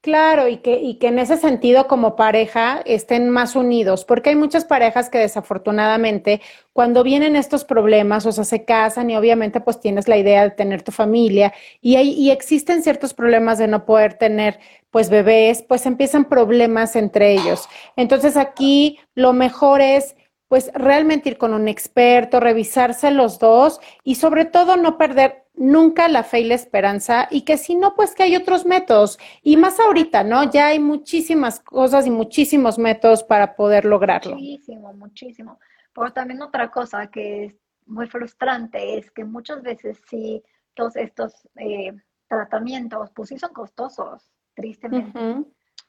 [0.02, 4.36] Claro, y que, y que en ese sentido como pareja estén más unidos, porque hay
[4.36, 6.42] muchas parejas que desafortunadamente
[6.74, 10.50] cuando vienen estos problemas, o sea, se casan y obviamente pues tienes la idea de
[10.50, 14.60] tener tu familia y, hay, y existen ciertos problemas de no poder tener
[14.90, 17.70] pues bebés, pues empiezan problemas entre ellos.
[17.96, 20.16] Entonces aquí lo mejor es
[20.52, 26.10] pues realmente ir con un experto, revisarse los dos y sobre todo no perder nunca
[26.10, 29.56] la fe y la esperanza y que si no, pues que hay otros métodos y
[29.56, 30.52] más ahorita, ¿no?
[30.52, 34.34] Ya hay muchísimas cosas y muchísimos métodos para poder lograrlo.
[34.36, 35.58] Muchísimo, muchísimo.
[35.93, 40.43] Pero también otra cosa que es muy frustrante es que muchas veces sí,
[40.74, 41.93] todos estos eh,
[42.28, 45.18] tratamientos, pues sí son costosos, tristemente.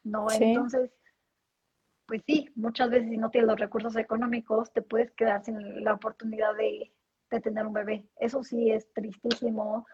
[0.05, 0.31] ¿No?
[0.31, 0.93] Entonces,
[2.13, 5.95] pues sí, muchas veces si no tienes los recursos económicos, te puedes quedar sin la
[5.95, 6.93] oportunidad de,
[7.43, 8.05] tener un bebé.
[8.17, 9.87] Eso sí es tristísimo.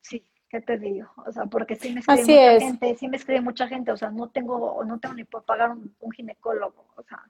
[0.00, 1.10] Sí, ¿qué te digo?
[1.26, 4.10] O sea, porque sí me escribe mucha gente, sí me escribe mucha gente, o sea,
[4.10, 7.20] no tengo, no tengo ni por pagar un, un ginecólogo, o sea,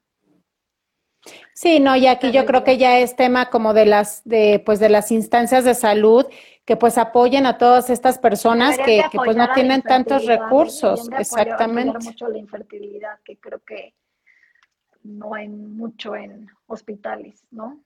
[1.55, 4.81] Sí, no, y aquí yo creo que ya es tema como de las, de, pues
[4.81, 6.27] de las instancias de salud
[6.65, 11.09] que pues apoyen a todas estas personas que, que, pues no tienen tantos recursos.
[11.19, 11.99] Exactamente.
[12.05, 13.95] mucho la infertilidad, que creo que
[15.03, 17.81] no hay mucho en hospitales, ¿no?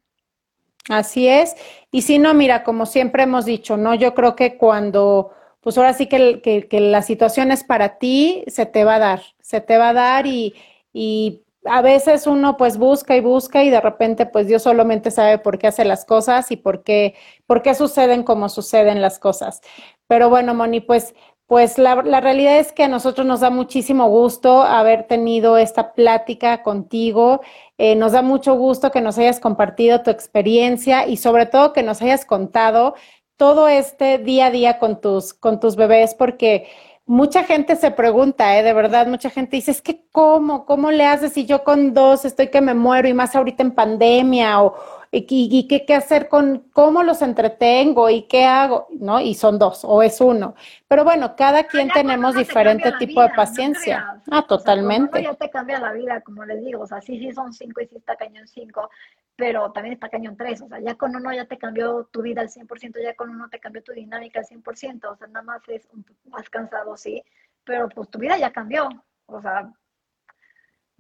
[0.89, 1.57] Así es.
[1.91, 3.95] Y si no, mira, como siempre hemos dicho, ¿no?
[3.95, 8.45] Yo creo que cuando, pues ahora sí que, que, que la situación es para ti,
[8.49, 10.55] se te va a dar, se te va a dar y,
[10.93, 15.39] y a veces uno pues busca y busca y de repente pues Dios solamente sabe
[15.39, 17.15] por qué hace las cosas y por qué,
[17.47, 19.61] por qué suceden como suceden las cosas.
[20.07, 21.15] Pero bueno, Moni, pues,
[21.47, 26.63] pues la, realidad es que a nosotros nos da muchísimo gusto haber tenido esta plática
[26.63, 27.41] contigo.
[27.79, 31.83] Eh, nos da mucho gusto que nos hayas compartido tu experiencia y sobre todo que
[31.83, 32.95] nos hayas contado
[33.37, 36.69] todo este día a día con tus, con tus bebés, porque
[37.07, 38.63] mucha gente se pregunta, ¿eh?
[38.63, 42.25] de verdad, mucha gente dice, es que cómo, cómo le haces si yo con dos
[42.25, 44.77] estoy que me muero y más ahorita en pandemia o
[45.11, 49.21] y, qué, qué hacer con cómo los entretengo y qué hago, ¿no?
[49.21, 50.55] Y son dos o es uno.
[50.87, 54.23] Pero bueno, cada quien tenemos diferente tipo de paciencia.
[54.31, 55.21] ah, totalmente.
[55.21, 57.87] ya te cambia la vida, como les digo, o sea, sí, sí son cinco y
[57.87, 58.91] sí está cañón cinco,
[59.35, 62.41] pero también está cañón tres, o sea, ya con uno ya te cambió tu vida
[62.41, 65.63] al 100%, ya con uno te cambió tu dinámica al 100%, o sea, nada más
[65.69, 67.23] es un poco más cansado, sí,
[67.65, 68.89] pero pues tu vida ya cambió,
[69.27, 69.73] o sea,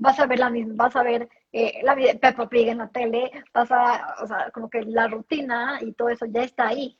[0.04, 2.78] vas a ver la misma, vas a ver eh, la vida de Peppa Pig en
[2.78, 6.68] la tele, vas a, o sea, como que la rutina y todo eso ya está
[6.68, 6.96] ahí.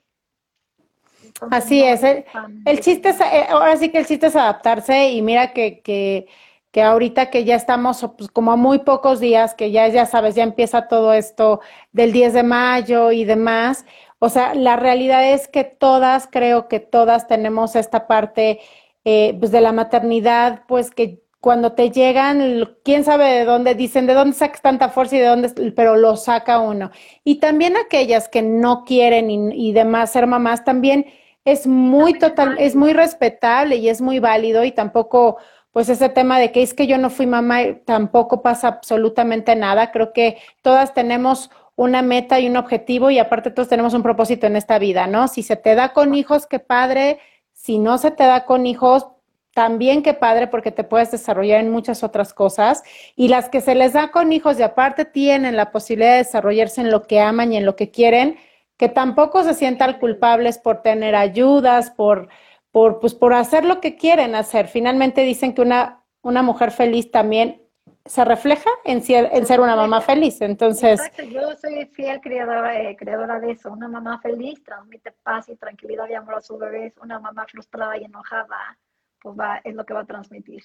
[1.50, 5.52] Así es, el, chiste es, eh, ahora sí que el chiste es adaptarse y mira
[5.52, 6.26] que, que,
[6.70, 10.34] que ahorita que ya estamos pues, como a muy pocos días, que ya, ya sabes,
[10.34, 11.60] ya empieza todo esto
[11.92, 13.86] del 10 de mayo y demás,
[14.18, 18.60] o sea, la realidad es que todas, creo que todas tenemos esta parte
[19.04, 24.06] eh, pues de la maternidad, pues que cuando te llegan, quién sabe de dónde, dicen
[24.06, 26.90] de dónde sacas tanta fuerza y de dónde, pero lo saca uno.
[27.22, 31.04] Y también aquellas que no quieren y, y demás ser mamás, también
[31.44, 35.36] es muy total, es muy respetable y es muy válido y tampoco,
[35.70, 39.92] pues ese tema de que es que yo no fui mamá, tampoco pasa absolutamente nada.
[39.92, 44.46] Creo que todas tenemos una meta y un objetivo y aparte todos tenemos un propósito
[44.46, 45.28] en esta vida, ¿no?
[45.28, 47.18] Si se te da con hijos, qué padre.
[47.52, 49.08] Si no se te da con hijos,
[49.54, 52.82] también qué padre porque te puedes desarrollar en muchas otras cosas.
[53.16, 56.80] Y las que se les da con hijos y aparte tienen la posibilidad de desarrollarse
[56.80, 58.36] en lo que aman y en lo que quieren,
[58.76, 62.28] que tampoco se sientan culpables por tener ayudas, por,
[62.72, 64.66] por, pues, por hacer lo que quieren hacer.
[64.66, 67.62] Finalmente dicen que una, una mujer feliz también
[68.04, 70.40] se refleja en ser, en ser una mamá feliz.
[70.40, 71.00] Entonces.
[71.00, 73.70] Exacto, yo soy fiel creadora, eh, creadora de eso.
[73.70, 76.92] Una mamá feliz transmite paz y tranquilidad y amor a su bebé.
[77.00, 78.76] Una mamá frustrada y enojada
[79.24, 80.62] pues va, es lo que va a transmitir.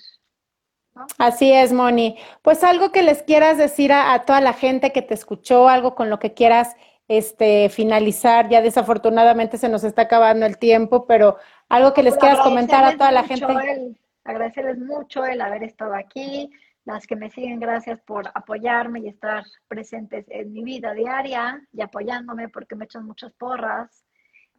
[1.18, 2.18] Así es, Moni.
[2.42, 6.10] Pues algo que les quieras decir a, toda la gente que te escuchó, algo con
[6.10, 6.76] lo que quieras
[7.08, 8.50] este, finalizar.
[8.50, 11.38] Ya desafortunadamente se nos está acabando el tiempo, pero
[11.70, 13.96] algo que les pues quieras comentar a toda la gente.
[14.26, 16.52] agradecerles mucho el haber estado aquí.
[16.84, 21.82] Las que me siguen, gracias por apoyarme y estar presentes en mi vida diaria y
[21.82, 24.04] apoyándome porque me echan muchas porras.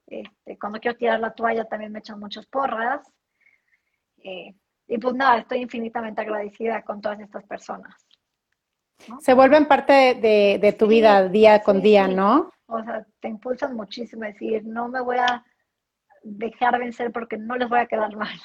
[0.06, 3.02] Este, cuando quiero tirar la toalla también me echan muchas porras.
[4.22, 4.54] Eh,
[4.88, 7.94] y pues nada, estoy infinitamente agradecida con todas estas personas.
[9.20, 12.50] Se vuelven parte de, tu vida día con día, ¿no?
[12.66, 15.44] O sea, te impulsan muchísimo a decir, no me voy a
[16.22, 18.36] dejar vencer porque no les voy a quedar mal.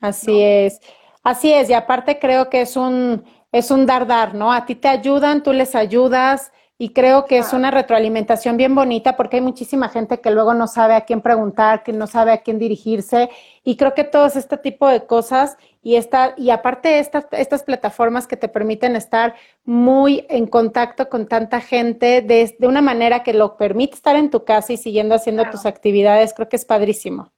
[0.00, 0.80] Así es,
[1.22, 4.52] así es, y aparte creo que es un, es un dar dar, ¿no?
[4.52, 6.52] A ti te ayudan, tú les ayudas,
[6.82, 10.66] y creo que es una retroalimentación bien bonita porque hay muchísima gente que luego no
[10.66, 13.28] sabe a quién preguntar, que no sabe a quién dirigirse.
[13.62, 18.26] Y creo que todo este tipo de cosas y, esta, y aparte estas, estas plataformas
[18.26, 23.34] que te permiten estar muy en contacto con tanta gente de, de una manera que
[23.34, 27.30] lo permite estar en tu casa y siguiendo haciendo tus actividades, creo que es padrísimo.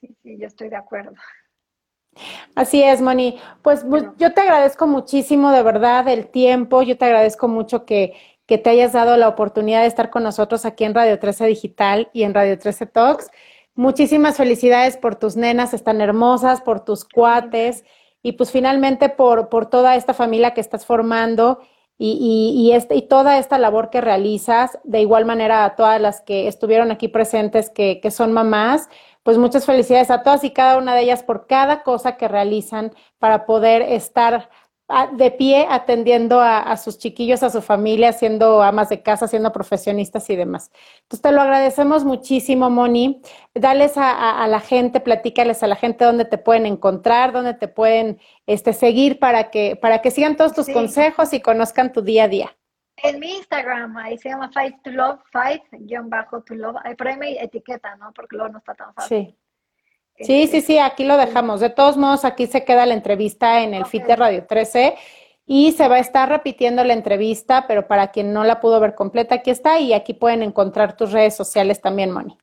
[0.00, 1.12] Sí, sí, yo estoy de acuerdo.
[2.54, 3.38] Así es, Moni.
[3.62, 3.84] Pues
[4.18, 6.82] yo te agradezco muchísimo, de verdad, el tiempo.
[6.82, 8.14] Yo te agradezco mucho que,
[8.46, 12.10] que te hayas dado la oportunidad de estar con nosotros aquí en Radio 13 Digital
[12.12, 13.30] y en Radio 13 Talks.
[13.74, 17.84] Muchísimas felicidades por tus nenas, están hermosas, por tus cuates
[18.22, 21.60] y pues finalmente por, por toda esta familia que estás formando
[21.98, 24.78] y, y, este, y toda esta labor que realizas.
[24.84, 28.88] De igual manera a todas las que estuvieron aquí presentes que, que son mamás,
[29.22, 32.92] pues muchas felicidades a todas y cada una de ellas por cada cosa que realizan
[33.18, 34.50] para poder estar
[35.12, 40.28] de pie atendiendo a, sus chiquillos, a su familia, siendo amas de casa, siendo profesionistas
[40.28, 40.70] y demás.
[41.02, 43.22] Entonces te lo agradecemos muchísimo, Moni.
[43.54, 48.20] Dales a, la gente, platícales a la gente dónde te pueden encontrar, dónde te pueden
[48.46, 52.28] este, seguir para que, para que sigan todos tus consejos y conozcan tu día a
[52.28, 52.56] día.
[53.02, 56.76] En mi Instagram, ahí se llama Fight to Love, Fight, guion bajo to Love.
[56.96, 58.12] Por ahí me etiqueta, ¿no?
[58.12, 59.26] Porque luego no está tan fácil.
[59.26, 59.38] Sí.
[60.18, 61.60] Sí, sí, sí, aquí lo dejamos.
[61.60, 64.94] De todos modos, aquí se queda la entrevista en el feed de Radio 13
[65.46, 68.94] y se va a estar repitiendo la entrevista, pero para quien no la pudo ver
[68.94, 72.38] completa, aquí está y aquí pueden encontrar tus redes sociales también, Moni.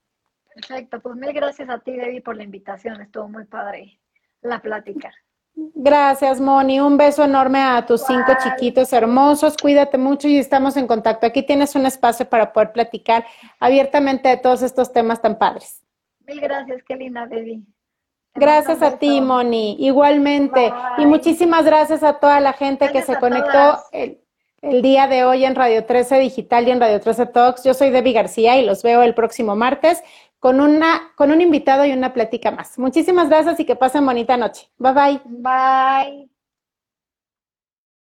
[0.54, 3.02] Perfecto, pues mil gracias a ti, Debbie, por la invitación.
[3.02, 4.00] Estuvo muy padre
[4.42, 5.12] la plática.
[5.56, 6.80] Gracias, Moni.
[6.80, 9.56] Un beso enorme a tus cinco chiquitos hermosos.
[9.58, 11.26] Cuídate mucho y estamos en contacto.
[11.26, 13.26] Aquí tienes un espacio para poder platicar
[13.60, 15.84] abiertamente de todos estos temas tan padres.
[16.28, 17.64] Mil gracias, qué linda, baby.
[18.34, 20.72] Gracias a ti, Moni, igualmente.
[20.98, 24.22] Y muchísimas gracias a toda la gente que se conectó el,
[24.62, 27.64] el, día de hoy en Radio 13 Digital y en Radio 13 Talks.
[27.64, 30.02] Yo soy Debbie García y los veo el próximo martes
[30.40, 32.80] con, una, con un invitado y una plática más.
[32.80, 34.70] Muchísimas gracias y que pasen bonita noche.
[34.78, 35.22] Bye bye.
[35.26, 36.31] Bye.